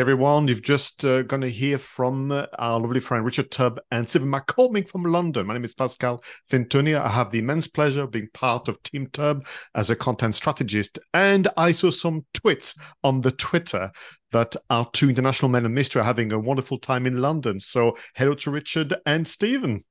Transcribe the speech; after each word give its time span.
Everyone, 0.00 0.48
you've 0.48 0.62
just 0.62 1.04
uh, 1.04 1.20
going 1.24 1.42
to 1.42 1.50
hear 1.50 1.76
from 1.76 2.32
uh, 2.32 2.46
our 2.58 2.80
lovely 2.80 3.00
friend 3.00 3.22
Richard 3.22 3.50
Tubb 3.50 3.78
and 3.90 4.08
Stephen 4.08 4.32
McCormick 4.32 4.88
from 4.88 5.02
London. 5.02 5.46
My 5.46 5.52
name 5.52 5.64
is 5.66 5.74
Pascal 5.74 6.24
Fintoni. 6.50 6.98
I 6.98 7.10
have 7.10 7.30
the 7.30 7.40
immense 7.40 7.66
pleasure 7.66 8.04
of 8.04 8.10
being 8.10 8.30
part 8.32 8.66
of 8.68 8.82
Team 8.82 9.08
Tubb 9.12 9.44
as 9.74 9.90
a 9.90 9.94
content 9.94 10.34
strategist. 10.34 10.98
And 11.12 11.48
I 11.58 11.72
saw 11.72 11.90
some 11.90 12.24
tweets 12.32 12.80
on 13.04 13.20
the 13.20 13.32
Twitter 13.32 13.90
that 14.32 14.56
our 14.70 14.88
two 14.94 15.10
international 15.10 15.50
men 15.50 15.66
of 15.66 15.72
mystery 15.72 16.00
are 16.00 16.06
having 16.06 16.32
a 16.32 16.38
wonderful 16.38 16.78
time 16.78 17.06
in 17.06 17.20
London. 17.20 17.60
So 17.60 17.94
hello 18.16 18.32
to 18.36 18.50
Richard 18.50 18.94
and 19.04 19.28
Stephen. 19.28 19.84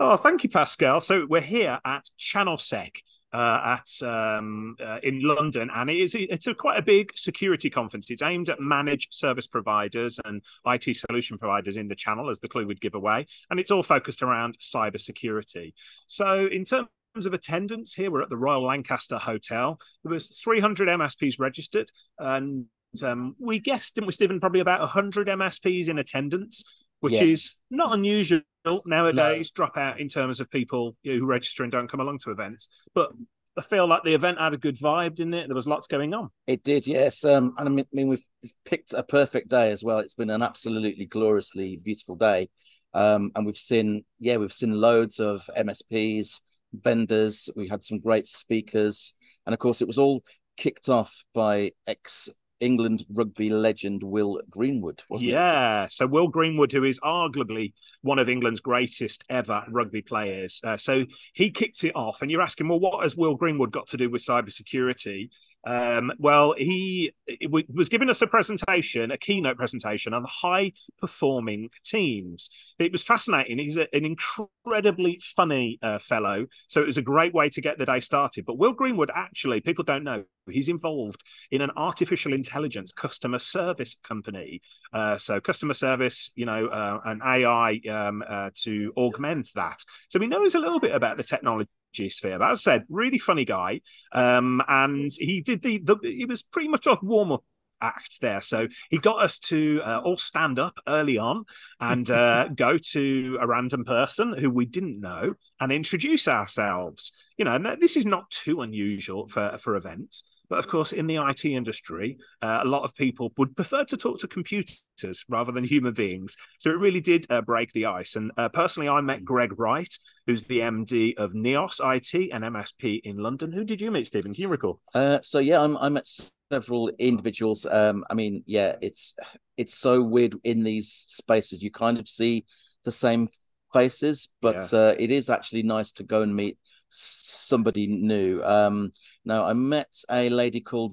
Oh, 0.00 0.16
thank 0.16 0.44
you, 0.44 0.48
Pascal. 0.48 1.02
So 1.02 1.26
we're 1.28 1.42
here 1.42 1.78
at 1.84 2.08
ChannelSec 2.18 3.02
uh, 3.34 3.78
at 3.78 4.06
um, 4.06 4.76
uh, 4.80 5.00
in 5.02 5.20
London, 5.20 5.68
and 5.74 5.90
it 5.90 5.96
is 5.96 6.14
it's 6.14 6.46
a 6.46 6.54
quite 6.54 6.78
a 6.78 6.82
big 6.82 7.10
security 7.16 7.68
conference. 7.68 8.08
It's 8.08 8.22
aimed 8.22 8.48
at 8.48 8.60
managed 8.60 9.12
service 9.12 9.48
providers 9.48 10.20
and 10.24 10.40
IT 10.66 10.96
solution 10.96 11.36
providers 11.36 11.76
in 11.76 11.88
the 11.88 11.96
channel, 11.96 12.30
as 12.30 12.38
the 12.38 12.48
clue 12.48 12.66
would 12.68 12.80
give 12.80 12.94
away, 12.94 13.26
and 13.50 13.58
it's 13.58 13.72
all 13.72 13.82
focused 13.82 14.22
around 14.22 14.56
cyber 14.60 15.00
security. 15.00 15.74
So, 16.06 16.46
in 16.46 16.64
terms 16.64 16.88
of 17.16 17.34
attendance 17.34 17.92
here, 17.92 18.08
we're 18.08 18.22
at 18.22 18.30
the 18.30 18.36
Royal 18.36 18.64
Lancaster 18.64 19.18
Hotel. 19.18 19.80
There 20.04 20.12
was 20.12 20.28
300 20.42 20.86
MSPs 20.88 21.40
registered, 21.40 21.90
and 22.20 22.66
um, 23.02 23.34
we 23.40 23.58
guessed, 23.58 23.96
didn't 23.96 24.06
we, 24.06 24.12
Stephen, 24.12 24.38
probably 24.38 24.60
about 24.60 24.78
100 24.78 25.26
MSPs 25.26 25.88
in 25.88 25.98
attendance, 25.98 26.62
which 27.04 27.12
yeah. 27.12 27.22
is 27.22 27.56
not 27.70 27.92
unusual 27.92 28.40
nowadays 28.86 29.52
no. 29.52 29.54
drop 29.54 29.76
out 29.76 30.00
in 30.00 30.08
terms 30.08 30.40
of 30.40 30.50
people 30.50 30.96
you 31.02 31.12
know, 31.12 31.18
who 31.18 31.26
register 31.26 31.62
and 31.62 31.70
don't 31.70 31.86
come 31.86 32.00
along 32.00 32.18
to 32.18 32.30
events. 32.30 32.66
But 32.94 33.12
I 33.58 33.60
feel 33.60 33.86
like 33.86 34.04
the 34.04 34.14
event 34.14 34.38
had 34.38 34.54
a 34.54 34.56
good 34.56 34.78
vibe, 34.78 35.16
didn't 35.16 35.34
it? 35.34 35.48
There 35.48 35.54
was 35.54 35.66
lots 35.66 35.86
going 35.86 36.14
on. 36.14 36.30
It 36.46 36.64
did, 36.64 36.86
yes. 36.86 37.22
Um, 37.22 37.54
and 37.58 37.68
I 37.68 37.84
mean, 37.92 38.08
we've 38.08 38.24
picked 38.64 38.94
a 38.94 39.02
perfect 39.02 39.50
day 39.50 39.70
as 39.70 39.84
well. 39.84 39.98
It's 39.98 40.14
been 40.14 40.30
an 40.30 40.40
absolutely 40.40 41.04
gloriously 41.04 41.78
beautiful 41.84 42.16
day, 42.16 42.48
um, 42.94 43.32
and 43.36 43.44
we've 43.44 43.58
seen, 43.58 44.06
yeah, 44.18 44.38
we've 44.38 44.50
seen 44.50 44.72
loads 44.72 45.20
of 45.20 45.50
MSPs, 45.54 46.40
vendors. 46.72 47.50
We 47.54 47.68
had 47.68 47.84
some 47.84 47.98
great 48.00 48.26
speakers, 48.26 49.12
and 49.44 49.52
of 49.52 49.58
course, 49.58 49.82
it 49.82 49.88
was 49.88 49.98
all 49.98 50.24
kicked 50.56 50.88
off 50.88 51.22
by 51.34 51.72
ex 51.86 52.30
England 52.60 53.04
rugby 53.12 53.50
legend 53.50 54.02
Will 54.02 54.40
Greenwood, 54.48 55.02
wasn't 55.08 55.30
yeah. 55.30 55.36
it? 55.36 55.52
Yeah. 55.52 55.86
So 55.90 56.06
Will 56.06 56.28
Greenwood, 56.28 56.72
who 56.72 56.84
is 56.84 57.00
arguably 57.00 57.72
one 58.02 58.18
of 58.18 58.28
England's 58.28 58.60
greatest 58.60 59.24
ever 59.28 59.64
rugby 59.68 60.02
players. 60.02 60.60
Uh, 60.64 60.76
so 60.76 61.04
he 61.32 61.50
kicked 61.50 61.84
it 61.84 61.92
off. 61.94 62.22
And 62.22 62.30
you're 62.30 62.42
asking, 62.42 62.68
well, 62.68 62.80
what 62.80 63.02
has 63.02 63.16
Will 63.16 63.34
Greenwood 63.34 63.72
got 63.72 63.88
to 63.88 63.96
do 63.96 64.08
with 64.10 64.22
cybersecurity? 64.22 65.30
Um, 65.66 66.12
well, 66.18 66.54
he 66.56 67.12
was 67.48 67.88
giving 67.88 68.10
us 68.10 68.22
a 68.22 68.26
presentation, 68.26 69.10
a 69.10 69.16
keynote 69.16 69.56
presentation 69.56 70.12
on 70.12 70.24
high 70.28 70.72
performing 71.00 71.70
teams. 71.84 72.50
It 72.78 72.92
was 72.92 73.02
fascinating. 73.02 73.58
He's 73.58 73.76
a, 73.76 73.94
an 73.94 74.04
incredibly 74.04 75.20
funny 75.22 75.78
uh, 75.82 75.98
fellow. 75.98 76.46
So 76.68 76.82
it 76.82 76.86
was 76.86 76.98
a 76.98 77.02
great 77.02 77.32
way 77.32 77.48
to 77.50 77.60
get 77.60 77.78
the 77.78 77.86
day 77.86 78.00
started. 78.00 78.44
But 78.44 78.58
Will 78.58 78.72
Greenwood, 78.72 79.10
actually, 79.14 79.60
people 79.60 79.84
don't 79.84 80.04
know, 80.04 80.24
he's 80.50 80.68
involved 80.68 81.22
in 81.50 81.60
an 81.60 81.70
artificial 81.76 82.32
intelligence 82.32 82.92
customer 82.92 83.38
service 83.38 83.96
company. 84.02 84.60
Uh, 84.92 85.16
so 85.16 85.40
customer 85.40 85.74
service, 85.74 86.30
you 86.34 86.46
know, 86.46 86.66
uh, 86.66 87.14
AI 87.24 87.80
um, 87.90 88.22
uh, 88.28 88.50
to 88.62 88.92
augment 88.96 89.48
that. 89.54 89.82
So 90.08 90.20
he 90.20 90.26
knows 90.26 90.54
a 90.54 90.60
little 90.60 90.80
bit 90.80 90.94
about 90.94 91.16
the 91.16 91.24
technology 91.24 91.70
G 91.94 92.10
sphere. 92.10 92.42
I 92.42 92.54
said, 92.54 92.84
really 92.88 93.18
funny 93.18 93.44
guy. 93.44 93.80
Um, 94.12 94.62
and 94.68 95.10
he 95.18 95.40
did 95.40 95.62
the, 95.62 95.78
the 95.78 95.98
it 96.02 96.28
was 96.28 96.42
pretty 96.42 96.68
much 96.68 96.86
a 96.86 96.98
warm 97.02 97.32
up 97.32 97.44
act 97.80 98.20
there. 98.20 98.40
So 98.40 98.68
he 98.90 98.98
got 98.98 99.22
us 99.22 99.38
to 99.40 99.80
uh, 99.84 100.00
all 100.04 100.16
stand 100.16 100.58
up 100.58 100.80
early 100.88 101.18
on 101.18 101.44
and 101.80 102.08
uh, 102.10 102.48
go 102.54 102.78
to 102.78 103.38
a 103.40 103.46
random 103.46 103.84
person 103.84 104.36
who 104.36 104.50
we 104.50 104.64
didn't 104.66 105.00
know 105.00 105.34
and 105.60 105.70
introduce 105.70 106.26
ourselves. 106.26 107.12
You 107.36 107.44
know, 107.44 107.54
and 107.54 107.66
this 107.80 107.96
is 107.96 108.06
not 108.06 108.30
too 108.30 108.62
unusual 108.62 109.28
for 109.28 109.58
for 109.58 109.76
events. 109.76 110.24
But 110.48 110.58
of 110.58 110.68
course, 110.68 110.92
in 110.92 111.06
the 111.06 111.16
IT 111.16 111.44
industry, 111.44 112.18
uh, 112.42 112.60
a 112.62 112.68
lot 112.68 112.82
of 112.82 112.94
people 112.94 113.32
would 113.36 113.56
prefer 113.56 113.84
to 113.84 113.96
talk 113.96 114.18
to 114.20 114.28
computers 114.28 115.24
rather 115.28 115.52
than 115.52 115.64
human 115.64 115.94
beings. 115.94 116.36
So 116.58 116.70
it 116.70 116.78
really 116.78 117.00
did 117.00 117.26
uh, 117.30 117.42
break 117.42 117.72
the 117.72 117.86
ice. 117.86 118.16
And 118.16 118.30
uh, 118.36 118.48
personally, 118.50 118.88
I 118.88 119.00
met 119.00 119.24
Greg 119.24 119.58
Wright, 119.58 119.92
who's 120.26 120.42
the 120.42 120.60
MD 120.60 121.16
of 121.16 121.32
Neos 121.32 121.80
IT 121.80 122.30
and 122.32 122.44
MSP 122.44 123.00
in 123.04 123.16
London. 123.18 123.52
Who 123.52 123.64
did 123.64 123.80
you 123.80 123.90
meet, 123.90 124.06
Stephen? 124.06 124.34
Can 124.34 124.42
you 124.42 124.48
recall? 124.48 124.80
Uh, 124.94 125.18
so 125.22 125.38
yeah, 125.38 125.60
I'm, 125.60 125.76
I 125.78 125.88
met 125.88 126.06
several 126.50 126.90
individuals. 126.98 127.66
Um, 127.66 128.04
I 128.10 128.14
mean, 128.14 128.44
yeah, 128.46 128.76
it's 128.80 129.14
it's 129.56 129.74
so 129.74 130.02
weird 130.02 130.34
in 130.44 130.64
these 130.64 130.90
spaces. 130.90 131.62
You 131.62 131.70
kind 131.70 131.98
of 131.98 132.08
see 132.08 132.44
the 132.84 132.92
same 132.92 133.28
faces, 133.72 134.28
but 134.40 134.56
yeah. 134.72 134.78
uh, 134.78 134.94
it 134.98 135.10
is 135.10 135.30
actually 135.30 135.62
nice 135.62 135.92
to 135.92 136.04
go 136.04 136.22
and 136.22 136.34
meet 136.34 136.58
somebody 136.94 137.86
new. 137.86 138.42
Um, 138.42 138.92
now 139.24 139.44
I 139.44 139.52
met 139.52 139.94
a 140.10 140.28
lady 140.30 140.60
called 140.60 140.92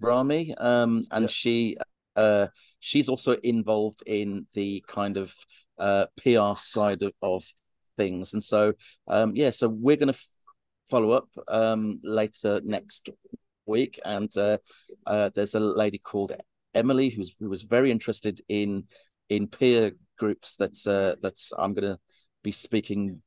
Rami, 0.00 0.54
um, 0.58 1.04
and 1.10 1.24
yeah. 1.24 1.28
she 1.28 1.76
uh, 2.16 2.48
she's 2.80 3.08
also 3.08 3.32
involved 3.42 4.02
in 4.06 4.46
the 4.54 4.84
kind 4.88 5.16
of 5.16 5.34
uh, 5.78 6.06
PR 6.20 6.56
side 6.56 7.02
of, 7.02 7.12
of 7.22 7.44
things, 7.96 8.32
and 8.32 8.42
so 8.42 8.72
um, 9.08 9.32
yeah, 9.34 9.50
so 9.50 9.68
we're 9.68 9.96
going 9.96 10.12
to 10.12 10.18
f- 10.18 10.26
follow 10.90 11.12
up 11.12 11.28
um, 11.48 12.00
later 12.02 12.60
next 12.64 13.10
week, 13.66 14.00
and 14.04 14.36
uh, 14.36 14.58
uh, 15.06 15.30
there's 15.34 15.54
a 15.54 15.60
lady 15.60 15.98
called 15.98 16.32
Emily 16.74 17.10
who's 17.10 17.34
who 17.38 17.48
was 17.48 17.62
very 17.62 17.90
interested 17.90 18.40
in 18.48 18.84
in 19.28 19.46
peer 19.46 19.92
groups 20.18 20.56
that 20.56 20.76
uh, 20.86 21.16
that 21.22 21.40
I'm 21.58 21.74
going 21.74 21.94
to 21.94 21.98
be 22.42 22.52
speaking 22.52 23.22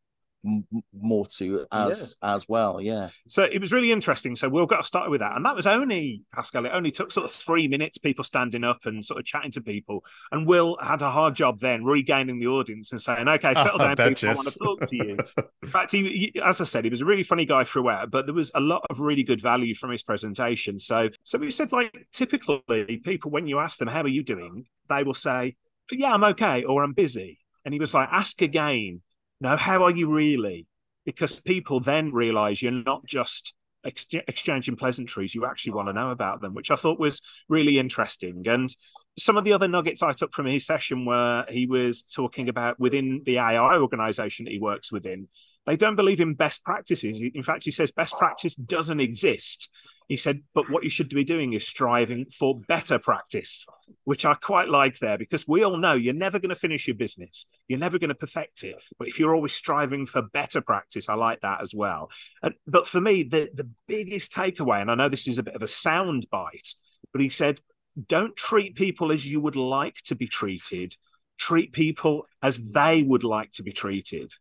more 0.93 1.25
to 1.25 1.65
as 1.71 2.15
yeah. 2.21 2.35
as 2.35 2.49
well 2.49 2.81
yeah. 2.81 3.09
So 3.27 3.43
it 3.43 3.59
was 3.59 3.71
really 3.71 3.91
interesting. 3.91 4.35
So 4.35 4.49
we'll 4.49 4.65
get 4.65 4.85
started 4.85 5.09
with 5.09 5.21
that. 5.21 5.35
And 5.35 5.45
that 5.45 5.55
was 5.55 5.65
only 5.65 6.23
pascal 6.33 6.65
it 6.65 6.71
only 6.73 6.91
took 6.91 7.11
sort 7.11 7.25
of 7.25 7.31
three 7.31 7.67
minutes 7.67 7.97
people 7.97 8.23
standing 8.23 8.63
up 8.63 8.85
and 8.85 9.03
sort 9.03 9.19
of 9.19 9.25
chatting 9.25 9.51
to 9.51 9.61
people. 9.61 10.03
And 10.31 10.45
will 10.45 10.77
had 10.81 11.01
a 11.01 11.09
hard 11.09 11.35
job 11.35 11.59
then 11.59 11.83
regaining 11.85 12.39
the 12.39 12.47
audience 12.47 12.91
and 12.91 13.01
saying 13.01 13.27
okay 13.27 13.53
settle 13.55 13.77
down 13.77 13.95
people 13.95 14.29
i 14.29 14.33
want 14.33 14.47
to 14.47 14.59
talk 14.59 14.85
to 14.87 14.95
you. 14.95 15.17
In 15.61 15.69
fact 15.69 15.91
he, 15.93 16.31
he, 16.33 16.41
as 16.41 16.59
i 16.59 16.65
said 16.65 16.83
he 16.83 16.89
was 16.89 17.01
a 17.01 17.05
really 17.05 17.23
funny 17.23 17.45
guy 17.45 17.63
throughout 17.63 18.11
but 18.11 18.25
there 18.25 18.35
was 18.35 18.51
a 18.53 18.59
lot 18.59 18.85
of 18.89 18.99
really 18.99 19.23
good 19.23 19.41
value 19.41 19.75
from 19.75 19.91
his 19.91 20.03
presentation. 20.03 20.79
So 20.79 21.09
so 21.23 21.37
we 21.37 21.51
said 21.51 21.71
like 21.71 22.07
typically 22.11 22.97
people 23.03 23.31
when 23.31 23.47
you 23.47 23.59
ask 23.59 23.77
them 23.77 23.87
how 23.87 24.01
are 24.01 24.07
you 24.07 24.23
doing? 24.23 24.65
they 24.89 25.03
will 25.03 25.13
say 25.13 25.55
yeah 25.91 26.13
i'm 26.13 26.23
okay 26.23 26.63
or 26.63 26.83
i'm 26.83 26.93
busy. 26.93 27.39
And 27.65 27.73
he 27.73 27.79
was 27.79 27.93
like 27.93 28.09
ask 28.11 28.41
again 28.41 29.01
no, 29.43 29.57
how 29.57 29.83
are 29.83 29.91
you 29.91 30.09
really? 30.09 30.65
Because 31.05 31.37
people 31.39 31.81
then 31.81 32.13
realize 32.13 32.61
you're 32.61 32.71
not 32.71 33.05
just 33.05 33.53
ex- 33.85 34.07
exchanging 34.27 34.77
pleasantries, 34.77 35.35
you 35.35 35.45
actually 35.45 35.73
want 35.73 35.89
to 35.89 35.93
know 35.93 36.11
about 36.11 36.41
them, 36.41 36.53
which 36.53 36.71
I 36.71 36.77
thought 36.77 36.97
was 36.97 37.21
really 37.49 37.77
interesting. 37.77 38.47
And 38.47 38.73
some 39.19 39.35
of 39.35 39.43
the 39.43 39.51
other 39.51 39.67
nuggets 39.67 40.01
I 40.01 40.13
took 40.13 40.33
from 40.33 40.45
his 40.45 40.65
session 40.65 41.05
were 41.05 41.45
he 41.49 41.65
was 41.65 42.03
talking 42.03 42.47
about 42.47 42.79
within 42.79 43.21
the 43.25 43.37
AI 43.37 43.77
organization 43.77 44.45
that 44.45 44.51
he 44.51 44.59
works 44.59 44.93
within, 44.93 45.27
they 45.65 45.75
don't 45.75 45.97
believe 45.97 46.21
in 46.21 46.35
best 46.35 46.63
practices. 46.63 47.21
In 47.21 47.43
fact, 47.43 47.65
he 47.65 47.71
says 47.71 47.91
best 47.91 48.17
practice 48.17 48.55
doesn't 48.55 49.01
exist. 49.01 49.69
He 50.07 50.17
said, 50.17 50.41
but 50.53 50.69
what 50.69 50.83
you 50.83 50.89
should 50.89 51.09
be 51.09 51.23
doing 51.23 51.53
is 51.53 51.67
striving 51.67 52.25
for 52.25 52.59
better 52.67 52.99
practice, 52.99 53.65
which 54.03 54.25
I 54.25 54.33
quite 54.33 54.69
like 54.69 54.99
there 54.99 55.17
because 55.17 55.47
we 55.47 55.63
all 55.63 55.77
know 55.77 55.93
you're 55.93 56.13
never 56.13 56.39
going 56.39 56.49
to 56.49 56.55
finish 56.55 56.87
your 56.87 56.95
business. 56.95 57.45
You're 57.67 57.79
never 57.79 57.97
going 57.99 58.09
to 58.09 58.15
perfect 58.15 58.63
it. 58.63 58.75
But 58.99 59.07
if 59.07 59.19
you're 59.19 59.35
always 59.35 59.53
striving 59.53 60.05
for 60.05 60.21
better 60.21 60.61
practice, 60.61 61.09
I 61.09 61.15
like 61.15 61.41
that 61.41 61.61
as 61.61 61.73
well. 61.73 62.09
And, 62.41 62.53
but 62.67 62.87
for 62.87 63.01
me, 63.01 63.23
the, 63.23 63.49
the 63.53 63.69
biggest 63.87 64.33
takeaway, 64.33 64.81
and 64.81 64.91
I 64.91 64.95
know 64.95 65.09
this 65.09 65.27
is 65.27 65.37
a 65.37 65.43
bit 65.43 65.55
of 65.55 65.63
a 65.63 65.67
sound 65.67 66.27
bite, 66.29 66.73
but 67.11 67.21
he 67.21 67.29
said, 67.29 67.61
don't 68.07 68.35
treat 68.35 68.75
people 68.75 69.11
as 69.11 69.25
you 69.27 69.39
would 69.39 69.55
like 69.55 69.97
to 70.05 70.15
be 70.15 70.27
treated. 70.27 70.95
Treat 71.37 71.73
people 71.73 72.27
as 72.41 72.71
they 72.71 73.03
would 73.03 73.23
like 73.23 73.51
to 73.53 73.63
be 73.63 73.71
treated 73.71 74.33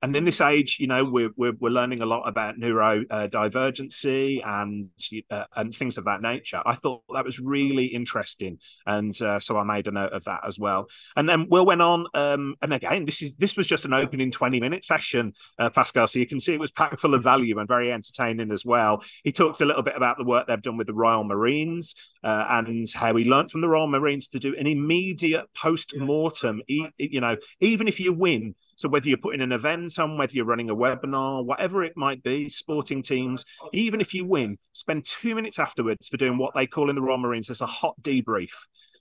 and 0.00 0.14
in 0.14 0.24
this 0.24 0.40
age, 0.40 0.76
you 0.78 0.86
know, 0.86 1.04
we're 1.04 1.30
we're, 1.36 1.54
we're 1.58 1.70
learning 1.70 2.02
a 2.02 2.06
lot 2.06 2.28
about 2.28 2.56
neurodivergency 2.56 4.38
uh, 4.44 4.48
and 4.48 4.90
uh, 5.30 5.44
and 5.56 5.74
things 5.74 5.98
of 5.98 6.04
that 6.04 6.22
nature. 6.22 6.62
I 6.64 6.74
thought 6.74 7.02
that 7.12 7.24
was 7.24 7.40
really 7.40 7.86
interesting, 7.86 8.58
and 8.86 9.20
uh, 9.20 9.40
so 9.40 9.58
I 9.58 9.64
made 9.64 9.88
a 9.88 9.90
note 9.90 10.12
of 10.12 10.24
that 10.24 10.40
as 10.46 10.58
well. 10.58 10.86
And 11.16 11.28
then 11.28 11.48
Will 11.48 11.66
went 11.66 11.82
on, 11.82 12.06
um, 12.14 12.54
and 12.62 12.72
again, 12.72 13.06
this 13.06 13.22
is 13.22 13.34
this 13.38 13.56
was 13.56 13.66
just 13.66 13.84
an 13.84 13.92
opening 13.92 14.30
twenty 14.30 14.60
minute 14.60 14.84
session, 14.84 15.32
uh, 15.58 15.70
Pascal. 15.70 16.06
So 16.06 16.20
you 16.20 16.26
can 16.26 16.38
see 16.38 16.54
it 16.54 16.60
was 16.60 16.70
packed 16.70 17.00
full 17.00 17.14
of 17.14 17.24
value 17.24 17.58
and 17.58 17.66
very 17.66 17.92
entertaining 17.92 18.52
as 18.52 18.64
well. 18.64 19.02
He 19.24 19.32
talked 19.32 19.60
a 19.60 19.66
little 19.66 19.82
bit 19.82 19.96
about 19.96 20.18
the 20.18 20.24
work 20.24 20.46
they've 20.46 20.62
done 20.62 20.76
with 20.76 20.86
the 20.86 20.94
Royal 20.94 21.24
Marines 21.24 21.96
uh, 22.22 22.44
and 22.48 22.86
how 22.94 23.16
he 23.16 23.24
learned 23.24 23.50
from 23.50 23.62
the 23.62 23.68
Royal 23.68 23.88
Marines 23.88 24.28
to 24.28 24.38
do 24.38 24.54
an 24.56 24.68
immediate 24.68 25.46
post 25.54 25.96
mortem. 25.96 26.62
You 26.68 27.20
know, 27.20 27.36
even 27.60 27.88
if 27.88 27.98
you 27.98 28.12
win 28.12 28.54
so 28.78 28.88
whether 28.88 29.08
you're 29.08 29.18
putting 29.18 29.40
an 29.40 29.50
event 29.50 29.98
on, 29.98 30.16
whether 30.16 30.32
you're 30.34 30.44
running 30.44 30.70
a 30.70 30.74
webinar, 30.74 31.44
whatever 31.44 31.82
it 31.82 31.96
might 31.96 32.22
be, 32.22 32.48
sporting 32.48 33.02
teams, 33.02 33.44
even 33.72 34.00
if 34.00 34.14
you 34.14 34.24
win, 34.24 34.56
spend 34.72 35.04
two 35.04 35.34
minutes 35.34 35.58
afterwards 35.58 36.08
for 36.08 36.16
doing 36.16 36.38
what 36.38 36.54
they 36.54 36.64
call 36.64 36.88
in 36.88 36.94
the 36.94 37.02
Royal 37.02 37.18
Marines 37.18 37.50
as 37.50 37.60
a 37.60 37.66
hot 37.66 37.96
debrief. 38.00 38.52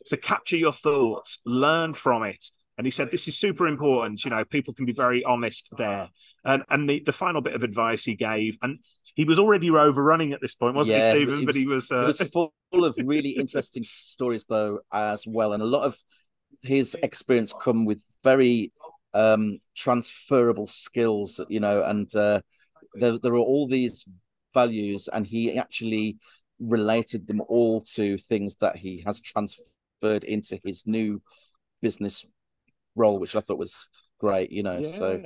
So 0.03 0.17
capture 0.17 0.57
your 0.57 0.71
thoughts, 0.71 1.37
learn 1.45 1.93
from 1.93 2.23
it. 2.23 2.43
And 2.79 2.87
he 2.87 2.91
said, 2.91 3.11
this 3.11 3.27
is 3.27 3.37
super 3.37 3.67
important. 3.67 4.25
You 4.25 4.31
know, 4.31 4.43
people 4.45 4.73
can 4.73 4.85
be 4.85 4.93
very 4.93 5.23
honest 5.23 5.69
there. 5.77 6.09
And 6.43 6.63
and 6.69 6.89
the, 6.89 7.03
the 7.03 7.13
final 7.13 7.41
bit 7.41 7.53
of 7.53 7.63
advice 7.63 8.03
he 8.03 8.15
gave, 8.15 8.57
and 8.63 8.79
he 9.13 9.25
was 9.25 9.37
already 9.37 9.69
overrunning 9.69 10.33
at 10.33 10.41
this 10.41 10.55
point, 10.55 10.75
wasn't 10.75 10.97
yeah, 10.97 11.13
he, 11.13 11.19
Stephen? 11.19 11.45
But 11.45 11.55
he 11.55 11.67
was, 11.67 11.91
uh... 11.91 12.03
was 12.07 12.19
full 12.21 12.51
of 12.73 12.95
really 13.03 13.31
interesting 13.31 13.83
stories, 13.83 14.45
though, 14.45 14.79
as 14.91 15.25
well. 15.27 15.53
And 15.53 15.61
a 15.61 15.67
lot 15.67 15.83
of 15.83 15.99
his 16.63 16.95
experience 17.03 17.53
come 17.61 17.85
with 17.85 18.01
very 18.23 18.71
um 19.17 19.57
transferable 19.75 20.67
skills, 20.67 21.41
you 21.49 21.59
know, 21.59 21.83
and 21.83 22.13
uh, 22.15 22.39
there, 22.93 23.17
there 23.17 23.33
are 23.33 23.47
all 23.51 23.67
these 23.67 24.05
values, 24.53 25.09
and 25.11 25.25
he 25.25 25.57
actually 25.57 26.17
related 26.59 27.27
them 27.27 27.41
all 27.47 27.81
to 27.81 28.17
things 28.17 28.55
that 28.57 28.75
he 28.75 29.03
has 29.05 29.19
transferred 29.19 30.23
into 30.23 30.59
his 30.63 30.85
new 30.85 31.21
business 31.81 32.25
role, 32.95 33.19
which 33.19 33.35
I 33.35 33.41
thought 33.41 33.57
was 33.57 33.89
great. 34.19 34.51
You 34.51 34.63
know, 34.63 34.79
yeah. 34.79 34.87
so 34.87 35.23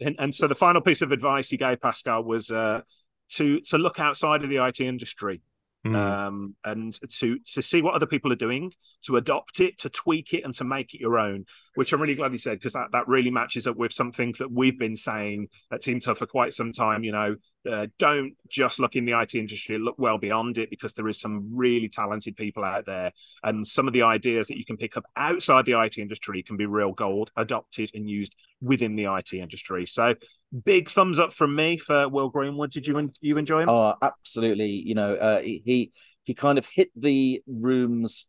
and, 0.00 0.16
and 0.18 0.34
so 0.34 0.46
the 0.46 0.54
final 0.54 0.82
piece 0.82 1.02
of 1.02 1.10
advice 1.10 1.48
he 1.48 1.56
gave 1.56 1.80
Pascal 1.80 2.22
was 2.22 2.50
uh, 2.50 2.82
to 3.30 3.60
to 3.60 3.78
look 3.78 3.98
outside 3.98 4.44
of 4.44 4.50
the 4.50 4.64
IT 4.64 4.80
industry. 4.80 5.40
Mm. 5.86 5.96
Um, 5.96 6.56
and 6.62 6.92
to 7.10 7.38
to 7.38 7.62
see 7.62 7.80
what 7.80 7.94
other 7.94 8.06
people 8.06 8.30
are 8.30 8.36
doing, 8.36 8.72
to 9.06 9.16
adopt 9.16 9.60
it, 9.60 9.78
to 9.78 9.88
tweak 9.88 10.34
it, 10.34 10.44
and 10.44 10.52
to 10.54 10.64
make 10.64 10.92
it 10.92 11.00
your 11.00 11.18
own. 11.18 11.46
Which 11.74 11.92
I'm 11.92 12.02
really 12.02 12.14
glad 12.14 12.32
you 12.32 12.38
said 12.38 12.58
because 12.58 12.74
that, 12.74 12.88
that 12.92 13.08
really 13.08 13.30
matches 13.30 13.66
up 13.66 13.76
with 13.76 13.92
something 13.92 14.34
that 14.38 14.52
we've 14.52 14.78
been 14.78 14.96
saying 14.96 15.48
at 15.72 15.80
Team 15.80 15.98
Tubb 15.98 16.18
for 16.18 16.26
quite 16.26 16.52
some 16.52 16.72
time. 16.72 17.02
You 17.02 17.12
know, 17.12 17.36
uh, 17.70 17.86
don't 17.98 18.34
just 18.46 18.78
look 18.78 18.94
in 18.94 19.06
the 19.06 19.18
IT 19.18 19.34
industry, 19.34 19.78
look 19.78 19.94
well 19.96 20.18
beyond 20.18 20.58
it 20.58 20.68
because 20.68 20.92
there 20.92 21.08
is 21.08 21.18
some 21.18 21.48
really 21.50 21.88
talented 21.88 22.36
people 22.36 22.62
out 22.62 22.84
there, 22.84 23.12
and 23.42 23.66
some 23.66 23.86
of 23.86 23.94
the 23.94 24.02
ideas 24.02 24.48
that 24.48 24.58
you 24.58 24.66
can 24.66 24.76
pick 24.76 24.98
up 24.98 25.04
outside 25.16 25.64
the 25.64 25.80
IT 25.80 25.96
industry 25.96 26.42
can 26.42 26.58
be 26.58 26.66
real 26.66 26.92
gold, 26.92 27.30
adopted 27.36 27.90
and 27.94 28.06
used 28.06 28.36
within 28.60 28.96
the 28.96 29.04
IT 29.04 29.32
industry. 29.32 29.86
So 29.86 30.14
big 30.64 30.88
thumbs 30.88 31.18
up 31.18 31.32
from 31.32 31.54
me 31.54 31.76
for 31.76 32.08
Will 32.08 32.28
Greenwood. 32.28 32.70
Did 32.70 32.86
you 32.86 33.10
you 33.20 33.38
enjoy 33.38 33.62
him? 33.62 33.68
Oh, 33.68 33.94
absolutely. 34.02 34.66
You 34.66 34.94
know, 34.94 35.14
uh, 35.14 35.40
he 35.40 35.92
he 36.24 36.34
kind 36.34 36.58
of 36.58 36.66
hit 36.66 36.90
the 36.96 37.42
rooms 37.46 38.28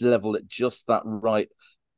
level 0.00 0.36
at 0.36 0.46
just 0.46 0.86
that 0.86 1.02
right, 1.04 1.48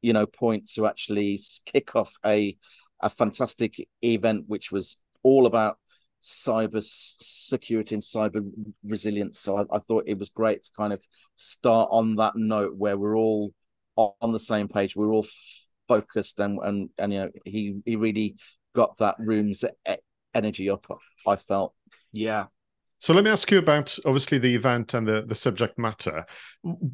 you 0.00 0.12
know, 0.12 0.26
point 0.26 0.70
to 0.74 0.86
actually 0.86 1.38
kick 1.66 1.96
off 1.96 2.12
a 2.24 2.56
a 3.00 3.10
fantastic 3.10 3.88
event, 4.02 4.44
which 4.46 4.70
was 4.70 4.98
all 5.22 5.46
about 5.46 5.78
cyber 6.22 6.82
security 6.82 7.94
and 7.96 8.02
cyber 8.02 8.48
resilience. 8.84 9.40
So 9.40 9.56
I, 9.56 9.76
I 9.76 9.78
thought 9.78 10.04
it 10.06 10.18
was 10.18 10.28
great 10.30 10.62
to 10.62 10.70
kind 10.76 10.92
of 10.92 11.02
start 11.34 11.88
on 11.90 12.16
that 12.16 12.36
note 12.36 12.76
where 12.76 12.96
we're 12.96 13.16
all 13.16 13.52
on 13.96 14.32
the 14.32 14.40
same 14.40 14.68
page. 14.68 14.94
We're 14.94 15.12
all 15.12 15.26
focused 15.88 16.38
and 16.40 16.58
and 16.62 16.90
and 16.98 17.12
you 17.12 17.18
know 17.20 17.30
he 17.44 17.80
he 17.84 17.96
really 17.96 18.36
got 18.74 18.98
that 18.98 19.16
room's 19.19 19.64
energy 20.34 20.70
up. 20.70 20.86
I 21.26 21.36
felt. 21.36 21.74
Yeah. 22.12 22.46
So 22.98 23.12
let 23.12 23.24
me 23.24 23.30
ask 23.30 23.50
you 23.50 23.58
about 23.58 23.98
obviously 24.04 24.38
the 24.38 24.54
event 24.54 24.94
and 24.94 25.06
the, 25.06 25.22
the 25.22 25.34
subject 25.34 25.76
matter. 25.76 26.24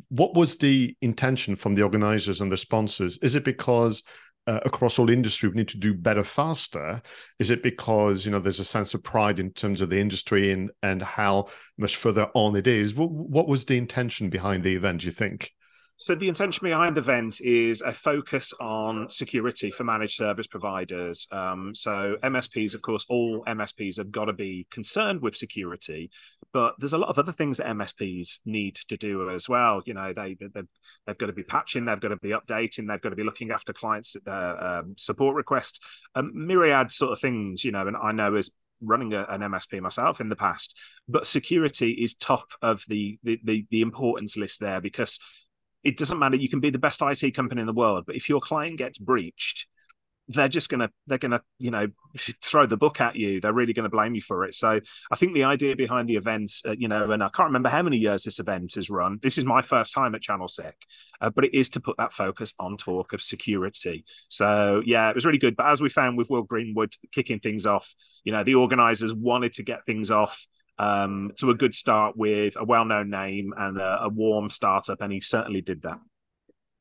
What 0.08 0.34
was 0.34 0.56
the 0.56 0.96
intention 1.02 1.54
from 1.54 1.74
the 1.74 1.82
organizers 1.82 2.40
and 2.40 2.50
the 2.50 2.56
sponsors? 2.56 3.18
Is 3.18 3.34
it 3.36 3.44
because 3.44 4.02
uh, 4.46 4.60
across 4.64 4.98
all 4.98 5.10
industry 5.10 5.50
we 5.50 5.56
need 5.56 5.68
to 5.68 5.76
do 5.76 5.92
better 5.92 6.24
faster? 6.24 7.02
Is 7.38 7.50
it 7.50 7.62
because 7.62 8.24
you 8.24 8.32
know 8.32 8.38
there's 8.38 8.58
a 8.58 8.64
sense 8.64 8.94
of 8.94 9.02
pride 9.02 9.38
in 9.38 9.52
terms 9.52 9.82
of 9.82 9.90
the 9.90 10.00
industry 10.00 10.50
and 10.50 10.70
and 10.82 11.02
how 11.02 11.48
much 11.76 11.96
further 11.96 12.28
on 12.32 12.56
it 12.56 12.66
is? 12.66 12.94
What, 12.94 13.10
what 13.10 13.46
was 13.46 13.66
the 13.66 13.76
intention 13.76 14.30
behind 14.30 14.64
the 14.64 14.74
event? 14.74 15.00
Do 15.02 15.06
you 15.06 15.12
think? 15.12 15.52
So 16.00 16.14
the 16.14 16.28
intention 16.28 16.64
behind 16.64 16.96
the 16.96 17.00
event 17.00 17.40
is 17.40 17.82
a 17.82 17.92
focus 17.92 18.54
on 18.60 19.10
security 19.10 19.72
for 19.72 19.82
managed 19.82 20.14
service 20.14 20.46
providers. 20.46 21.26
Um, 21.32 21.74
so 21.74 22.16
MSPs, 22.22 22.76
of 22.76 22.82
course, 22.82 23.04
all 23.08 23.42
MSPs 23.48 23.96
have 23.96 24.12
got 24.12 24.26
to 24.26 24.32
be 24.32 24.68
concerned 24.70 25.20
with 25.20 25.34
security, 25.34 26.12
but 26.52 26.76
there's 26.78 26.92
a 26.92 26.98
lot 26.98 27.08
of 27.08 27.18
other 27.18 27.32
things 27.32 27.56
that 27.56 27.66
MSPs 27.66 28.38
need 28.46 28.76
to 28.86 28.96
do 28.96 29.28
as 29.30 29.48
well. 29.48 29.82
You 29.86 29.94
know, 29.94 30.12
they, 30.12 30.36
they 30.40 30.62
they've 31.04 31.18
got 31.18 31.26
to 31.26 31.32
be 31.32 31.42
patching, 31.42 31.84
they've 31.84 32.00
got 32.00 32.10
to 32.10 32.16
be 32.16 32.30
updating, 32.30 32.86
they've 32.86 33.02
got 33.02 33.10
to 33.10 33.16
be 33.16 33.24
looking 33.24 33.50
after 33.50 33.72
clients' 33.72 34.16
uh, 34.24 34.80
um, 34.84 34.94
support 34.96 35.34
requests, 35.34 35.80
um, 36.14 36.30
myriad 36.32 36.92
sort 36.92 37.10
of 37.10 37.20
things. 37.20 37.64
You 37.64 37.72
know, 37.72 37.88
and 37.88 37.96
I 37.96 38.12
know 38.12 38.36
as 38.36 38.52
running 38.80 39.14
a, 39.14 39.24
an 39.24 39.40
MSP 39.40 39.80
myself 39.80 40.20
in 40.20 40.28
the 40.28 40.36
past, 40.36 40.78
but 41.08 41.26
security 41.26 41.90
is 41.90 42.14
top 42.14 42.52
of 42.62 42.84
the, 42.86 43.18
the 43.24 43.40
the, 43.42 43.66
the 43.72 43.80
importance 43.80 44.36
list 44.36 44.60
there 44.60 44.80
because 44.80 45.18
it 45.84 45.96
doesn't 45.96 46.18
matter. 46.18 46.36
You 46.36 46.48
can 46.48 46.60
be 46.60 46.70
the 46.70 46.78
best 46.78 47.00
IT 47.02 47.34
company 47.34 47.60
in 47.60 47.66
the 47.66 47.72
world, 47.72 48.04
but 48.06 48.16
if 48.16 48.28
your 48.28 48.40
client 48.40 48.78
gets 48.78 48.98
breached, 48.98 49.66
they're 50.28 50.48
just 50.48 50.68
gonna 50.68 50.90
they're 51.06 51.18
gonna 51.18 51.40
you 51.58 51.70
know 51.70 51.88
throw 52.42 52.66
the 52.66 52.76
book 52.76 53.00
at 53.00 53.16
you. 53.16 53.40
They're 53.40 53.52
really 53.52 53.72
gonna 53.72 53.88
blame 53.88 54.14
you 54.14 54.20
for 54.20 54.44
it. 54.44 54.54
So 54.54 54.80
I 55.10 55.16
think 55.16 55.34
the 55.34 55.44
idea 55.44 55.74
behind 55.74 56.08
the 56.08 56.16
event, 56.16 56.52
uh, 56.66 56.74
you 56.78 56.88
know, 56.88 57.10
and 57.10 57.22
I 57.22 57.28
can't 57.30 57.48
remember 57.48 57.70
how 57.70 57.82
many 57.82 57.96
years 57.96 58.24
this 58.24 58.38
event 58.38 58.74
has 58.74 58.90
run. 58.90 59.18
This 59.22 59.38
is 59.38 59.44
my 59.44 59.62
first 59.62 59.94
time 59.94 60.14
at 60.14 60.20
Channel 60.20 60.48
Sec, 60.48 60.76
uh, 61.20 61.30
but 61.30 61.44
it 61.44 61.54
is 61.54 61.70
to 61.70 61.80
put 61.80 61.96
that 61.96 62.12
focus 62.12 62.52
on 62.58 62.76
talk 62.76 63.12
of 63.12 63.22
security. 63.22 64.04
So 64.28 64.82
yeah, 64.84 65.08
it 65.08 65.14
was 65.14 65.24
really 65.24 65.38
good. 65.38 65.56
But 65.56 65.66
as 65.66 65.80
we 65.80 65.88
found 65.88 66.18
with 66.18 66.28
Will 66.28 66.42
Greenwood 66.42 66.94
kicking 67.12 67.40
things 67.40 67.64
off, 67.64 67.94
you 68.24 68.32
know, 68.32 68.44
the 68.44 68.56
organisers 68.56 69.14
wanted 69.14 69.54
to 69.54 69.62
get 69.62 69.86
things 69.86 70.10
off 70.10 70.46
um, 70.78 71.32
to 71.36 71.50
a 71.50 71.54
good 71.54 71.74
start 71.74 72.16
with 72.16 72.56
a 72.56 72.64
well-known 72.64 73.10
name 73.10 73.52
and 73.56 73.78
a, 73.78 74.04
a 74.04 74.08
warm 74.08 74.50
startup, 74.50 75.00
and 75.00 75.12
he 75.12 75.20
certainly 75.20 75.60
did 75.60 75.82
that. 75.82 75.98